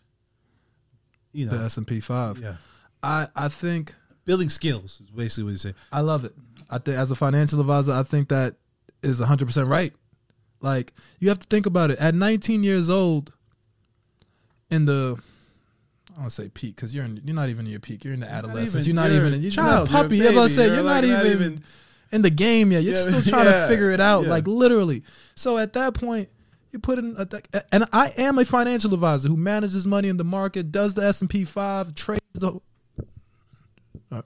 you 1.33 1.47
know, 1.47 1.57
the 1.57 1.65
S 1.65 1.77
and 1.77 1.87
P 1.87 1.99
five. 1.99 2.37
yeah, 2.37 2.57
I 3.01 3.25
I 3.35 3.47
think 3.47 3.93
building 4.23 4.49
skills 4.49 5.01
is 5.03 5.09
basically 5.09 5.45
what 5.45 5.51
you 5.51 5.57
say. 5.57 5.73
I 5.91 6.01
love 6.01 6.25
it. 6.25 6.33
I 6.69 6.77
think 6.77 6.95
as 6.97 7.09
a 7.09 7.15
financial 7.15 7.59
advisor, 7.59 7.91
I 7.93 8.03
think 8.03 8.29
that 8.29 8.55
is 9.01 9.19
100% 9.21 9.67
right. 9.67 9.93
Like 10.61 10.93
you 11.19 11.29
have 11.29 11.39
to 11.39 11.47
think 11.47 11.65
about 11.65 11.89
it. 11.91 11.97
At 11.99 12.13
19 12.13 12.63
years 12.63 12.87
old, 12.89 13.33
in 14.69 14.85
the 14.85 15.17
I 16.17 16.21
don't 16.21 16.29
say 16.29 16.49
peak 16.49 16.75
because 16.75 16.93
you're 16.93 17.05
in, 17.05 17.19
you're 17.25 17.35
not 17.35 17.49
even 17.49 17.65
in 17.65 17.71
your 17.71 17.79
peak. 17.79 18.03
You're 18.03 18.13
in 18.13 18.19
the 18.19 18.29
adolescence. 18.29 18.87
even- 18.87 18.95
you're 18.95 19.03
not 19.03 19.11
you're 19.11 19.21
even 19.25 19.33
a 19.33 19.37
you're 19.41 19.51
child, 19.51 19.89
not 19.89 19.91
you're 19.91 19.99
a 19.99 20.03
puppy. 20.03 20.17
Yeah, 20.17 20.31
but 20.31 20.37
I 20.39 20.43
baby. 20.43 20.53
say 20.53 20.65
You're 20.67 20.75
you're 20.75 20.83
like 20.83 21.03
not, 21.03 21.09
not 21.09 21.25
even, 21.25 21.41
even- 21.53 21.63
in 22.11 22.21
the 22.21 22.29
game 22.29 22.71
yet. 22.71 22.83
You're 22.83 22.95
Yeah, 22.95 23.01
still 23.01 23.21
trying 23.33 23.45
yeah, 23.45 23.61
to 23.63 23.67
figure 23.67 23.91
it 23.91 23.99
out. 23.99 24.23
yeah. 24.23 24.29
Like 24.29 24.47
literally. 24.47 25.03
So 25.35 25.57
at 25.57 25.73
that 25.73 25.93
point, 25.93 26.29
you 26.71 26.79
put 26.79 26.99
in 26.99 27.15
a, 27.17 27.27
and 27.71 27.85
I 27.93 28.11
am 28.17 28.37
a 28.39 28.45
financial 28.45 28.93
advisor 28.93 29.27
who 29.29 29.37
manages 29.37 29.87
money 29.87 30.09
in 30.09 30.17
the 30.17 30.23
market, 30.25 30.71
does 30.71 30.93
the 30.93 31.03
S 31.03 31.21
and 31.21 31.29
P 31.29 31.45
five, 31.45 31.95
trades 31.95 32.21
the 32.33 32.59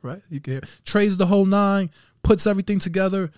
right, 0.02 0.22
you 0.30 0.40
can 0.40 0.54
hear. 0.54 0.62
Trades 0.86 1.18
the 1.18 1.26
whole 1.26 1.46
nine, 1.46 1.90
puts 2.24 2.46
everything 2.48 2.80
together. 2.80 3.32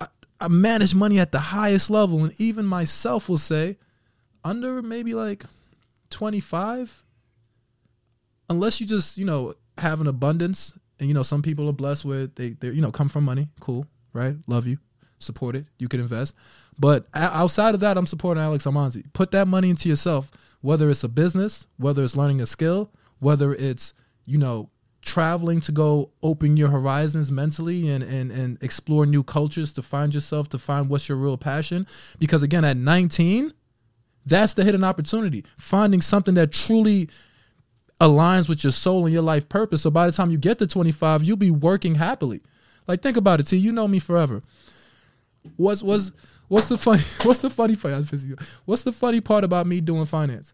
I, 0.00 0.06
I 0.40 0.48
manage 0.48 0.94
money 0.94 1.18
at 1.18 1.32
the 1.32 1.38
highest 1.38 1.90
level, 1.90 2.24
and 2.24 2.32
even 2.38 2.64
myself 2.66 3.28
will 3.28 3.38
say, 3.38 3.76
under 4.44 4.82
maybe 4.82 5.14
like 5.14 5.44
twenty 6.10 6.40
five, 6.40 7.02
unless 8.50 8.80
you 8.80 8.86
just 8.86 9.16
you 9.16 9.24
know 9.24 9.54
have 9.78 10.00
an 10.00 10.06
abundance, 10.06 10.74
and 11.00 11.08
you 11.08 11.14
know 11.14 11.22
some 11.22 11.42
people 11.42 11.68
are 11.68 11.72
blessed 11.72 12.04
with 12.04 12.34
they 12.34 12.50
they 12.50 12.68
you 12.68 12.82
know 12.82 12.92
come 12.92 13.08
from 13.08 13.24
money, 13.24 13.48
cool, 13.60 13.86
right? 14.12 14.36
Love 14.46 14.66
you, 14.66 14.78
support 15.18 15.56
it, 15.56 15.66
you 15.78 15.88
can 15.88 16.00
invest. 16.00 16.34
But 16.78 17.06
outside 17.14 17.74
of 17.74 17.80
that, 17.80 17.96
I'm 17.96 18.06
supporting 18.06 18.42
Alex 18.42 18.64
Hormozi. 18.64 19.04
Put 19.12 19.30
that 19.30 19.46
money 19.46 19.70
into 19.70 19.88
yourself, 19.88 20.30
whether 20.60 20.90
it's 20.90 21.04
a 21.04 21.08
business, 21.08 21.66
whether 21.76 22.02
it's 22.02 22.16
learning 22.16 22.40
a 22.40 22.46
skill, 22.46 22.90
whether 23.20 23.54
it's 23.54 23.94
you 24.24 24.38
know 24.38 24.70
traveling 25.04 25.60
to 25.60 25.70
go 25.70 26.10
open 26.22 26.56
your 26.56 26.70
horizons 26.70 27.30
mentally 27.30 27.88
and, 27.88 28.02
and 28.02 28.30
and 28.30 28.62
explore 28.62 29.04
new 29.04 29.22
cultures 29.22 29.72
to 29.74 29.82
find 29.82 30.14
yourself 30.14 30.48
to 30.48 30.58
find 30.58 30.88
what's 30.88 31.08
your 31.08 31.18
real 31.18 31.36
passion 31.36 31.86
because 32.18 32.42
again 32.42 32.64
at 32.64 32.76
19 32.76 33.52
that's 34.24 34.54
the 34.54 34.64
hidden 34.64 34.82
opportunity 34.82 35.44
finding 35.58 36.00
something 36.00 36.34
that 36.34 36.52
truly 36.52 37.10
aligns 38.00 38.48
with 38.48 38.64
your 38.64 38.72
soul 38.72 39.04
and 39.06 39.12
your 39.12 39.22
life 39.22 39.48
purpose 39.48 39.82
so 39.82 39.90
by 39.90 40.06
the 40.06 40.12
time 40.12 40.30
you 40.30 40.38
get 40.38 40.58
to 40.58 40.66
25 40.66 41.22
you'll 41.22 41.36
be 41.36 41.50
working 41.50 41.94
happily 41.94 42.42
like 42.86 43.02
think 43.02 43.16
about 43.16 43.40
it 43.40 43.44
T 43.44 43.56
you 43.56 43.72
know 43.72 43.86
me 43.86 43.98
forever 43.98 44.42
what's 45.56 45.82
what's 45.82 46.12
what's 46.48 46.68
the 46.68 46.76
funny 46.76 47.02
what's 47.22 47.40
the 47.40 47.50
funny 47.50 47.76
part 47.76 47.94
I'm 47.94 48.04
pissing 48.04 48.28
you. 48.30 48.36
what's 48.64 48.82
the 48.82 48.92
funny 48.92 49.20
part 49.20 49.44
about 49.44 49.66
me 49.66 49.80
doing 49.80 50.06
finance 50.06 50.52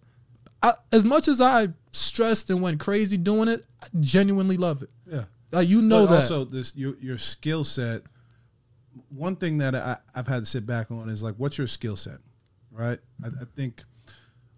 I, 0.63 0.75
as 0.93 1.05
much 1.05 1.29
as 1.29 1.41
I 1.41 1.69
stressed 1.93 2.51
and 2.51 2.61
went 2.61 2.81
crazy 2.81 3.17
doing 3.17 3.49
it, 3.49 3.65
I 3.83 3.87
genuinely 4.01 4.57
love 4.57 4.83
it. 4.83 4.91
Yeah. 5.07 5.25
Like 5.53 5.69
you 5.69 5.83
know 5.83 6.07
but 6.07 6.13
that. 6.13 6.17
also 6.23 6.45
this 6.45 6.77
your 6.77 6.97
your 7.01 7.19
skill 7.19 7.65
set. 7.65 8.03
One 9.09 9.37
thing 9.37 9.59
that 9.59 9.75
I, 9.75 9.97
I've 10.15 10.27
had 10.27 10.41
to 10.41 10.47
sit 10.47 10.67
back 10.67 10.91
on 10.91 11.09
is 11.09 11.23
like, 11.23 11.35
what's 11.37 11.59
your 11.59 11.67
skill 11.67 11.97
set, 11.97 12.19
right? 12.71 12.99
I, 13.25 13.29
I 13.29 13.45
think 13.57 13.83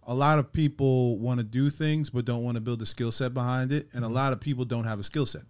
a 0.07 0.15
lot 0.15 0.39
of 0.39 0.53
people 0.53 1.19
want 1.19 1.39
to 1.39 1.45
do 1.45 1.71
things 1.71 2.11
but 2.11 2.25
don't 2.25 2.43
want 2.43 2.57
to 2.57 2.61
build 2.61 2.83
a 2.83 2.87
skill 2.87 3.13
set 3.13 3.33
behind 3.35 3.71
it, 3.73 3.89
and 3.93 4.05
a 4.05 4.09
lot 4.09 4.33
of 4.33 4.41
people 4.41 4.65
don't 4.65 4.85
have 4.85 4.99
a 4.99 5.05
skill 5.05 5.27
set. 5.27 5.43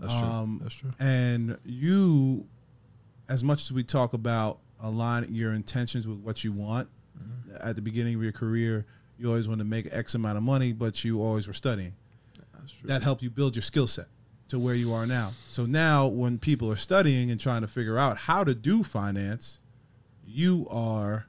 That's 0.00 0.14
Um, 0.14 0.60
That's 0.62 0.74
true. 0.74 0.92
And 0.98 1.58
you, 1.64 2.46
as 3.28 3.42
much 3.44 3.62
as 3.62 3.72
we 3.72 3.82
talk 3.84 4.12
about 4.14 4.58
aligning 4.80 5.34
your 5.34 5.52
intentions 5.54 6.06
with 6.06 6.18
what 6.18 6.44
you 6.44 6.52
want 6.52 6.88
Mm-hmm. 7.18 7.68
at 7.68 7.74
the 7.74 7.82
beginning 7.82 8.14
of 8.14 8.22
your 8.22 8.30
career, 8.30 8.86
you 9.18 9.28
always 9.28 9.48
want 9.48 9.58
to 9.58 9.64
make 9.64 9.88
X 9.90 10.14
amount 10.14 10.36
of 10.36 10.44
money, 10.44 10.72
but 10.72 11.02
you 11.02 11.20
always 11.20 11.48
were 11.48 11.52
studying. 11.52 11.94
That's 12.54 12.70
true. 12.72 12.86
That 12.88 13.02
helped 13.02 13.22
you 13.24 13.30
build 13.30 13.56
your 13.56 13.62
skill 13.64 13.88
set 13.88 14.06
to 14.50 14.58
where 14.60 14.76
you 14.76 14.92
are 14.92 15.04
now. 15.04 15.32
So 15.48 15.66
now, 15.66 16.06
when 16.06 16.38
people 16.38 16.70
are 16.70 16.76
studying 16.76 17.28
and 17.32 17.40
trying 17.40 17.62
to 17.62 17.66
figure 17.66 17.98
out 17.98 18.18
how 18.18 18.44
to 18.44 18.54
do 18.54 18.84
finance, 18.84 19.58
you 20.24 20.68
are 20.70 21.26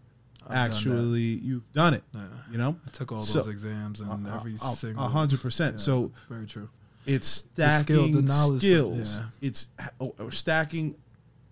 I've 0.47 0.71
actually 0.71 1.21
you've 1.21 1.71
done 1.73 1.93
it. 1.93 2.03
Yeah. 2.13 2.21
You 2.51 2.57
know, 2.57 2.75
I 2.85 2.89
took 2.91 3.11
all 3.11 3.23
So- 3.23 3.39
those 3.43 3.51
exams 3.51 3.99
and 3.99 4.27
uh, 4.27 4.35
every 4.35 4.53
uh, 4.61 4.65
uh, 4.65 4.69
a- 4.69 4.73
a- 4.73 4.75
single 4.75 5.07
hundred 5.07 5.41
percent. 5.41 5.75
Yeah, 5.75 5.79
So 5.81 6.11
very 6.27 6.47
true. 6.47 6.69
it's 7.05 7.41
The 7.55 7.79
skill, 7.79 8.05
stacking 8.07 8.25
the 8.25 8.57
skills. 8.57 9.17
yeah. 9.17 9.25
It's 9.41 9.69
or- 9.99 10.13
or 10.19 10.31
stacking 10.31 10.95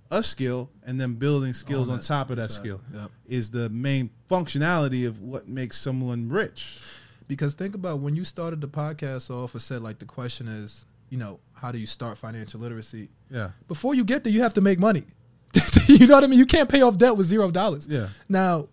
a 0.10 0.24
skill 0.24 0.70
and 0.86 1.00
then 1.00 1.14
building 1.16 1.54
skills 1.54 1.90
On 1.90 1.96
on 1.96 2.00
top 2.00 2.30
of 2.30 2.38
that 2.38 2.46
Exactly. 2.46 2.70
skill 2.72 2.82
Yep. 2.94 3.12
is 3.28 3.52
the 3.52 3.70
main 3.70 4.10
functionality 4.32 5.06
of 5.08 5.20
what 5.22 5.48
makes 5.50 5.78
someone 5.78 6.30
rich. 6.30 6.80
Because 7.28 7.54
think 7.56 7.76
about 7.76 8.00
when 8.00 8.16
you 8.16 8.24
started 8.24 8.62
the 8.62 8.70
podcast 8.70 9.30
off, 9.30 9.54
I 9.56 9.60
said 9.60 9.82
like 9.82 10.00
the 10.00 10.06
question 10.06 10.48
is, 10.48 10.86
you 11.10 11.18
know, 11.18 11.40
how 11.54 11.72
do 11.74 11.78
you 11.78 11.86
start 11.88 12.18
financial 12.18 12.62
literacy? 12.62 13.10
Yeah, 13.30 13.52
Before 13.68 13.94
you 13.96 14.06
get 14.06 14.24
there, 14.24 14.32
you 14.32 14.42
have 14.44 14.54
to 14.54 14.62
make 14.62 14.80
money. 14.80 15.04
you 15.88 16.08
know 16.08 16.16
what 16.16 16.24
I 16.24 16.28
mean? 16.28 16.40
You 16.40 16.46
can't 16.46 16.70
pay 16.70 16.82
off 16.82 16.98
debt 16.98 17.18
with 17.18 17.28
zero 17.28 17.52
dollars. 17.52 17.86
yeah. 17.90 18.08
Now, 18.30 18.68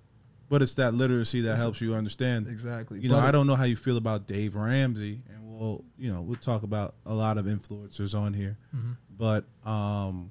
But 0.55 0.62
it's 0.62 0.75
that 0.77 0.95
literacy 0.95 1.40
that 1.43 1.57
helps 1.59 1.81
you 1.81 1.95
understand. 1.95 2.47
exactly. 2.47 3.01
You 3.01 3.09
know, 3.09 3.17
But 3.17 3.25
I 3.25 3.33
don't 3.33 3.49
know 3.49 3.57
how 3.57 3.64
you 3.64 3.75
feel 3.77 3.97
about 3.97 4.29
Dave 4.29 4.55
Ramsey, 4.55 5.21
and 5.35 5.43
we'll, 5.43 5.85
you 5.99 6.12
know, 6.12 6.23
we'll 6.23 6.37
talk 6.37 6.62
about 6.62 6.95
a 7.05 7.12
lot 7.12 7.38
of 7.38 7.47
influencers 7.47 8.17
on 8.17 8.33
here. 8.35 8.57
Mm-hmm. 8.73 8.93
But 9.19 9.45
um, 9.69 10.31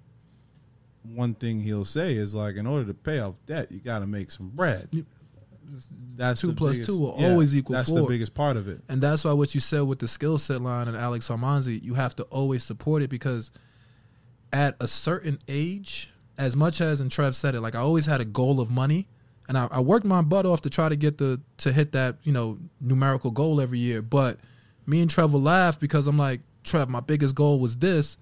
one 1.04 1.34
thing 1.36 1.60
he'll 1.60 1.84
say 1.84 2.14
is 2.14 2.34
like, 2.34 2.56
in 2.56 2.66
order 2.66 2.86
to 2.86 2.94
pay 2.94 3.20
off 3.20 3.36
debt, 3.46 3.70
you 3.70 3.80
got 3.80 4.00
to 4.00 4.08
make 4.08 4.32
some 4.32 4.48
bread. 4.50 4.88
You- 4.92 5.06
That's 6.16 6.40
Two 6.40 6.54
plus 6.54 6.74
biggest- 6.78 6.90
two 6.90 7.00
will 7.00 7.12
always 7.12 7.54
equal 7.54 7.76
That's 7.76 7.92
the 7.92 8.00
four. 8.00 8.08
biggest 8.10 8.34
part 8.34 8.56
of 8.56 8.68
it. 8.70 8.80
And 8.88 9.02
that's 9.02 9.26
why 9.26 9.34
what 9.34 9.54
you 9.54 9.60
said 9.60 9.82
with 9.82 10.00
the 10.00 10.08
skill 10.08 10.38
set 10.38 10.62
line 10.62 10.88
and 10.88 10.96
Alex 10.96 11.28
Hormozi, 11.28 11.84
you 11.84 11.96
have 11.96 12.16
to 12.18 12.24
always 12.26 12.64
support 12.64 13.02
it 13.02 13.10
because 13.10 13.52
at 14.54 14.76
a 14.80 14.88
certain 14.88 15.40
age, 15.50 16.14
as 16.38 16.56
much 16.56 16.80
as 16.80 17.02
and 17.02 17.12
Trev 17.12 17.36
said 17.36 17.56
it, 17.56 17.62
like 17.62 17.76
I 17.76 17.80
always 17.80 18.06
had 18.06 18.22
a 18.22 18.26
goal 18.26 18.62
of 18.62 18.70
money. 18.72 19.08
And 19.49 19.58
I, 19.58 19.67
I 19.71 19.79
worked 19.82 20.06
my 20.06 20.21
butt 20.21 20.45
off 20.45 20.62
to 20.62 20.69
try 20.69 20.88
to 20.89 20.95
get 20.95 21.17
the 21.17 21.41
to 21.58 21.71
hit 21.73 21.91
that, 21.93 22.17
you 22.23 22.32
know, 22.32 22.58
numerical 22.79 23.29
goal 23.32 23.60
every 23.60 23.79
year. 23.79 24.01
But 24.01 24.39
me 24.86 25.01
and 25.01 25.10
Trevor 25.10 25.38
laughed 25.38 25.79
because 25.82 26.08
I'm 26.08 26.17
like, 26.17 26.41
Trev, 26.63 26.89
my 26.89 27.01
biggest 27.01 27.36
goal 27.36 27.60
was 27.60 27.75
this. 27.77 28.17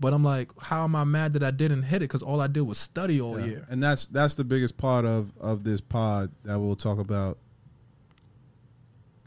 But 0.00 0.14
I'm 0.14 0.22
like, 0.24 0.50
how 0.60 0.84
am 0.84 0.94
I 0.94 1.02
mad 1.04 1.32
that 1.34 1.42
I 1.42 1.50
didn't 1.50 1.82
hit 1.82 1.96
it? 1.96 2.00
Because 2.08 2.22
all 2.22 2.40
I 2.40 2.46
did 2.46 2.60
was 2.62 2.78
study 2.78 3.20
all 3.20 3.38
Yeah. 3.38 3.46
year. 3.46 3.66
And 3.68 3.82
that's 3.82 4.06
that's 4.06 4.36
the 4.36 4.44
biggest 4.44 4.78
part 4.78 5.04
of 5.04 5.32
of 5.40 5.64
this 5.64 5.80
pod 5.80 6.30
that 6.44 6.58
we'll 6.58 6.76
talk 6.76 6.98
about 6.98 7.36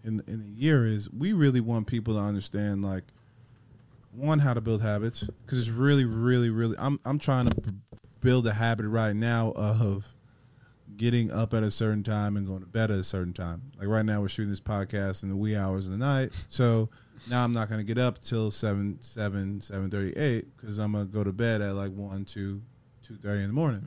in 0.03 0.21
in 0.27 0.41
a 0.41 0.59
year 0.59 0.85
is 0.85 1.09
we 1.11 1.33
really 1.33 1.61
want 1.61 1.87
people 1.87 2.15
to 2.15 2.19
understand 2.19 2.83
like 2.83 3.03
one 4.13 4.39
how 4.39 4.53
to 4.53 4.61
build 4.61 4.81
habits 4.81 5.23
because 5.45 5.59
it's 5.59 5.69
really 5.69 6.05
really 6.05 6.49
really 6.49 6.75
I'm 6.79 6.99
I'm 7.05 7.19
trying 7.19 7.47
to 7.49 7.73
build 8.21 8.47
a 8.47 8.53
habit 8.53 8.87
right 8.87 9.15
now 9.15 9.51
of 9.55 10.05
getting 11.01 11.31
up 11.31 11.51
at 11.55 11.63
a 11.63 11.71
certain 11.71 12.03
time 12.03 12.37
and 12.37 12.45
going 12.45 12.59
to 12.59 12.67
bed 12.67 12.91
at 12.91 12.99
a 12.99 13.03
certain 13.03 13.33
time. 13.33 13.71
Like 13.79 13.87
right 13.87 14.05
now 14.05 14.21
we're 14.21 14.29
shooting 14.29 14.51
this 14.51 14.59
podcast 14.59 15.23
in 15.23 15.29
the 15.29 15.35
wee 15.35 15.55
hours 15.55 15.85
of 15.87 15.91
the 15.91 15.97
night. 15.97 16.29
So 16.47 16.89
now 17.27 17.43
I'm 17.43 17.53
not 17.53 17.69
going 17.69 17.79
to 17.79 17.83
get 17.83 17.97
up 17.97 18.21
till 18.21 18.51
7 18.51 18.99
7 19.01 19.59
7:38 19.61 20.45
cuz 20.57 20.77
I'm 20.77 20.91
going 20.91 21.07
to 21.07 21.11
go 21.11 21.23
to 21.23 21.33
bed 21.33 21.61
at 21.61 21.73
like 21.73 21.91
1 21.91 22.25
2 22.25 22.61
2:30 23.03 23.41
in 23.41 23.47
the 23.47 23.53
morning 23.53 23.81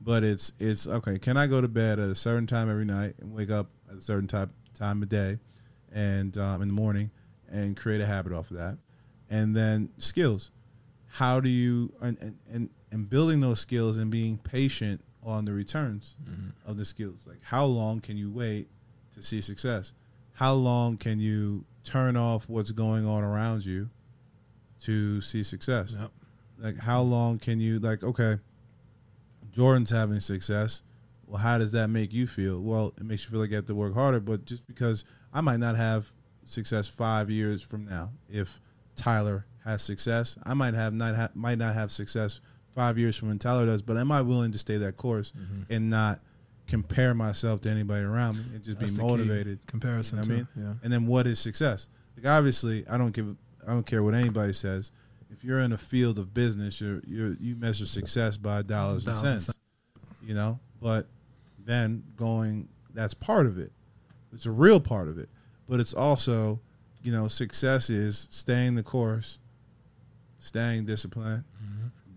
but 0.00 0.22
it's 0.22 0.52
it's 0.58 0.86
okay. 0.86 1.18
Can 1.18 1.38
I 1.38 1.46
go 1.46 1.60
to 1.60 1.68
bed 1.68 1.98
at 1.98 2.08
a 2.08 2.14
certain 2.14 2.46
time 2.46 2.70
every 2.70 2.84
night 2.84 3.14
and 3.20 3.32
wake 3.32 3.50
up 3.50 3.70
at 3.90 3.96
a 3.96 4.00
certain 4.02 4.26
time 4.26 4.52
time 4.74 5.02
of 5.02 5.08
day, 5.08 5.38
and 5.92 6.36
um, 6.38 6.62
in 6.62 6.68
the 6.68 6.74
morning, 6.74 7.10
and 7.50 7.76
create 7.76 8.00
a 8.00 8.06
habit 8.06 8.32
off 8.32 8.50
of 8.50 8.56
that, 8.56 8.78
and 9.28 9.54
then 9.54 9.90
skills. 9.98 10.50
How 11.06 11.40
do 11.40 11.48
you 11.48 11.92
and 12.00 12.38
and, 12.50 12.70
and 12.90 13.10
building 13.10 13.40
those 13.40 13.60
skills 13.60 13.98
and 13.98 14.10
being 14.10 14.38
patient 14.38 15.02
on 15.22 15.44
the 15.44 15.52
returns 15.52 16.16
mm-hmm. 16.22 16.48
of 16.68 16.76
the 16.76 16.84
skills? 16.84 17.24
Like 17.26 17.42
how 17.42 17.64
long 17.64 18.00
can 18.00 18.16
you 18.16 18.30
wait 18.30 18.68
to 19.14 19.22
see 19.22 19.40
success? 19.40 19.92
How 20.32 20.54
long 20.54 20.96
can 20.96 21.20
you 21.20 21.64
turn 21.84 22.16
off 22.16 22.48
what's 22.48 22.70
going 22.72 23.06
on 23.06 23.22
around 23.22 23.64
you 23.64 23.90
to 24.82 25.20
see 25.20 25.42
success? 25.42 25.94
Yep. 25.98 26.10
Like 26.58 26.78
how 26.78 27.02
long 27.02 27.38
can 27.38 27.60
you 27.60 27.78
like 27.78 28.02
okay? 28.02 28.38
Jordan's 29.52 29.90
having 29.90 30.20
success. 30.20 30.82
Well, 31.26 31.38
how 31.38 31.58
does 31.58 31.72
that 31.72 31.88
make 31.88 32.12
you 32.12 32.26
feel? 32.26 32.60
Well, 32.60 32.92
it 32.96 33.04
makes 33.04 33.24
you 33.24 33.30
feel 33.30 33.40
like 33.40 33.50
you 33.50 33.56
have 33.56 33.66
to 33.66 33.74
work 33.74 33.94
harder, 33.94 34.20
but 34.20 34.44
just 34.44 34.66
because 34.66 35.04
I 35.32 35.40
might 35.40 35.58
not 35.58 35.76
have 35.76 36.08
success 36.44 36.88
five 36.88 37.30
years 37.30 37.62
from 37.62 37.84
now, 37.84 38.10
if 38.28 38.60
Tyler 38.96 39.46
has 39.64 39.82
success, 39.82 40.38
I 40.42 40.54
might 40.54 40.74
have 40.74 40.92
not 40.92 41.14
ha- 41.14 41.30
might 41.34 41.58
not 41.58 41.74
have 41.74 41.92
success 41.92 42.40
five 42.74 42.98
years 42.98 43.16
from 43.16 43.28
when 43.28 43.38
Tyler 43.38 43.66
does. 43.66 43.82
But 43.82 43.96
am 43.96 44.12
I 44.12 44.22
willing 44.22 44.52
to 44.52 44.58
stay 44.58 44.76
that 44.78 44.96
course 44.96 45.32
mm-hmm. 45.32 45.72
and 45.72 45.90
not 45.90 46.20
compare 46.66 47.14
myself 47.14 47.60
to 47.62 47.70
anybody 47.70 48.04
around 48.04 48.36
me 48.36 48.44
and 48.54 48.64
just 48.64 48.78
That's 48.78 48.92
be 48.92 49.02
motivated? 49.02 49.58
Comparison 49.66 50.18
You 50.18 50.28
know 50.28 50.34
I 50.34 50.36
mean? 50.36 50.48
Yeah. 50.56 50.74
And 50.82 50.92
then 50.92 51.06
what 51.06 51.26
is 51.26 51.38
success? 51.38 51.88
Like 52.16 52.26
obviously, 52.26 52.86
I 52.88 52.98
don't 52.98 53.12
give 53.12 53.36
I 53.66 53.72
don't 53.72 53.86
care 53.86 54.02
what 54.02 54.14
anybody 54.14 54.52
says. 54.52 54.92
If 55.30 55.44
you're 55.44 55.60
in 55.60 55.72
a 55.72 55.78
field 55.78 56.18
of 56.18 56.34
business, 56.34 56.80
you're 56.80 57.00
you 57.06 57.36
you 57.40 57.56
measure 57.56 57.86
success 57.86 58.36
by 58.36 58.62
dollars 58.62 59.06
and 59.06 59.14
Dollars 59.14 59.26
and 59.26 59.42
cents. 59.42 59.58
You 60.22 60.34
know, 60.34 60.60
but 60.80 61.06
then 61.58 62.02
going 62.16 62.68
that's 62.92 63.14
part 63.14 63.46
of 63.46 63.58
it. 63.58 63.72
It's 64.32 64.46
a 64.46 64.50
real 64.50 64.80
part 64.80 65.08
of 65.08 65.18
it, 65.18 65.28
but 65.68 65.80
it's 65.80 65.94
also 65.94 66.60
you 67.02 67.12
know, 67.12 67.28
success 67.28 67.90
is 67.90 68.28
staying 68.30 68.74
the 68.74 68.82
course, 68.82 69.38
staying 70.38 70.84
disciplined, 70.84 71.44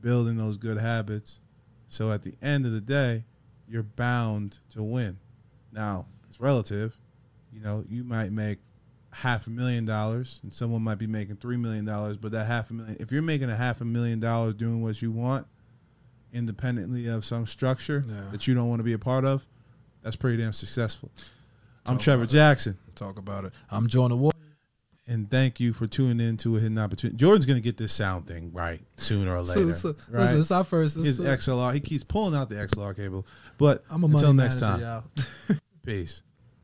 building 0.03 0.37
those 0.37 0.57
good 0.57 0.77
habits. 0.77 1.39
So 1.87 2.11
at 2.11 2.21
the 2.21 2.35
end 2.43 2.67
of 2.67 2.73
the 2.73 2.81
day, 2.81 3.23
you're 3.67 3.81
bound 3.83 4.59
to 4.73 4.83
win. 4.83 5.17
Now, 5.71 6.05
it's 6.27 6.39
relative. 6.39 6.95
You 7.51 7.61
know, 7.61 7.83
you 7.89 8.03
might 8.03 8.31
make 8.31 8.59
half 9.11 9.47
a 9.47 9.49
million 9.49 9.85
dollars 9.85 10.39
and 10.43 10.51
someone 10.53 10.81
might 10.83 10.97
be 10.97 11.07
making 11.07 11.37
three 11.37 11.55
million 11.57 11.85
dollars, 11.85 12.17
but 12.17 12.31
that 12.33 12.45
half 12.45 12.69
a 12.71 12.73
million 12.73 12.97
if 12.99 13.11
you're 13.11 13.21
making 13.21 13.49
a 13.49 13.55
half 13.55 13.79
a 13.79 13.85
million 13.85 14.19
dollars 14.19 14.55
doing 14.55 14.81
what 14.81 15.01
you 15.03 15.11
want 15.11 15.45
independently 16.33 17.07
of 17.07 17.23
some 17.23 17.45
structure 17.45 18.03
Yeah. 18.07 18.21
that 18.31 18.47
you 18.47 18.55
don't 18.55 18.67
want 18.69 18.79
to 18.79 18.83
be 18.83 18.93
a 18.93 18.99
part 18.99 19.23
of, 19.23 19.45
that's 20.01 20.15
pretty 20.15 20.37
damn 20.37 20.51
successful. 20.53 21.11
I'm 21.85 21.97
Trevor. 21.99 22.25
Jackson. 22.25 22.75
Talk 22.95 23.17
about 23.19 23.45
it. 23.45 23.53
I'm 23.69 23.87
Jordan 23.87 24.19
Ward. 24.19 24.33
And 25.05 25.29
thank 25.29 25.59
you 25.59 25.73
for 25.73 25.85
tuning 25.85 26.25
in 26.25 26.37
to 26.37 26.55
a 26.55 26.59
hidden 26.59 26.77
opportunity. 26.77 27.17
Jordan's 27.17 27.45
gonna 27.45 27.59
get 27.59 27.75
this 27.77 27.91
sound 27.91 28.25
thing 28.25 28.51
right 28.53 28.81
sooner 28.95 29.35
or 29.35 29.41
later. 29.41 29.73
So, 29.73 29.91
so, 29.91 29.97
right? 30.09 30.21
Listen, 30.21 30.39
it's 30.39 30.51
our 30.51 30.63
first. 30.63 30.95
His 30.95 31.19
It's, 31.19 31.27
uh, 31.27 31.51
XLR. 31.51 31.73
He 31.73 31.81
keeps 31.81 32.03
pulling 32.03 32.35
out 32.35 32.49
the 32.49 32.55
XLR 32.55 32.95
cable. 32.95 33.27
But 33.57 33.83
I'm 33.89 34.03
a 34.03 34.07
until 34.07 34.33
next 34.33 34.61
manager, 34.61 35.03
time, 35.47 35.59
peace. 35.85 36.21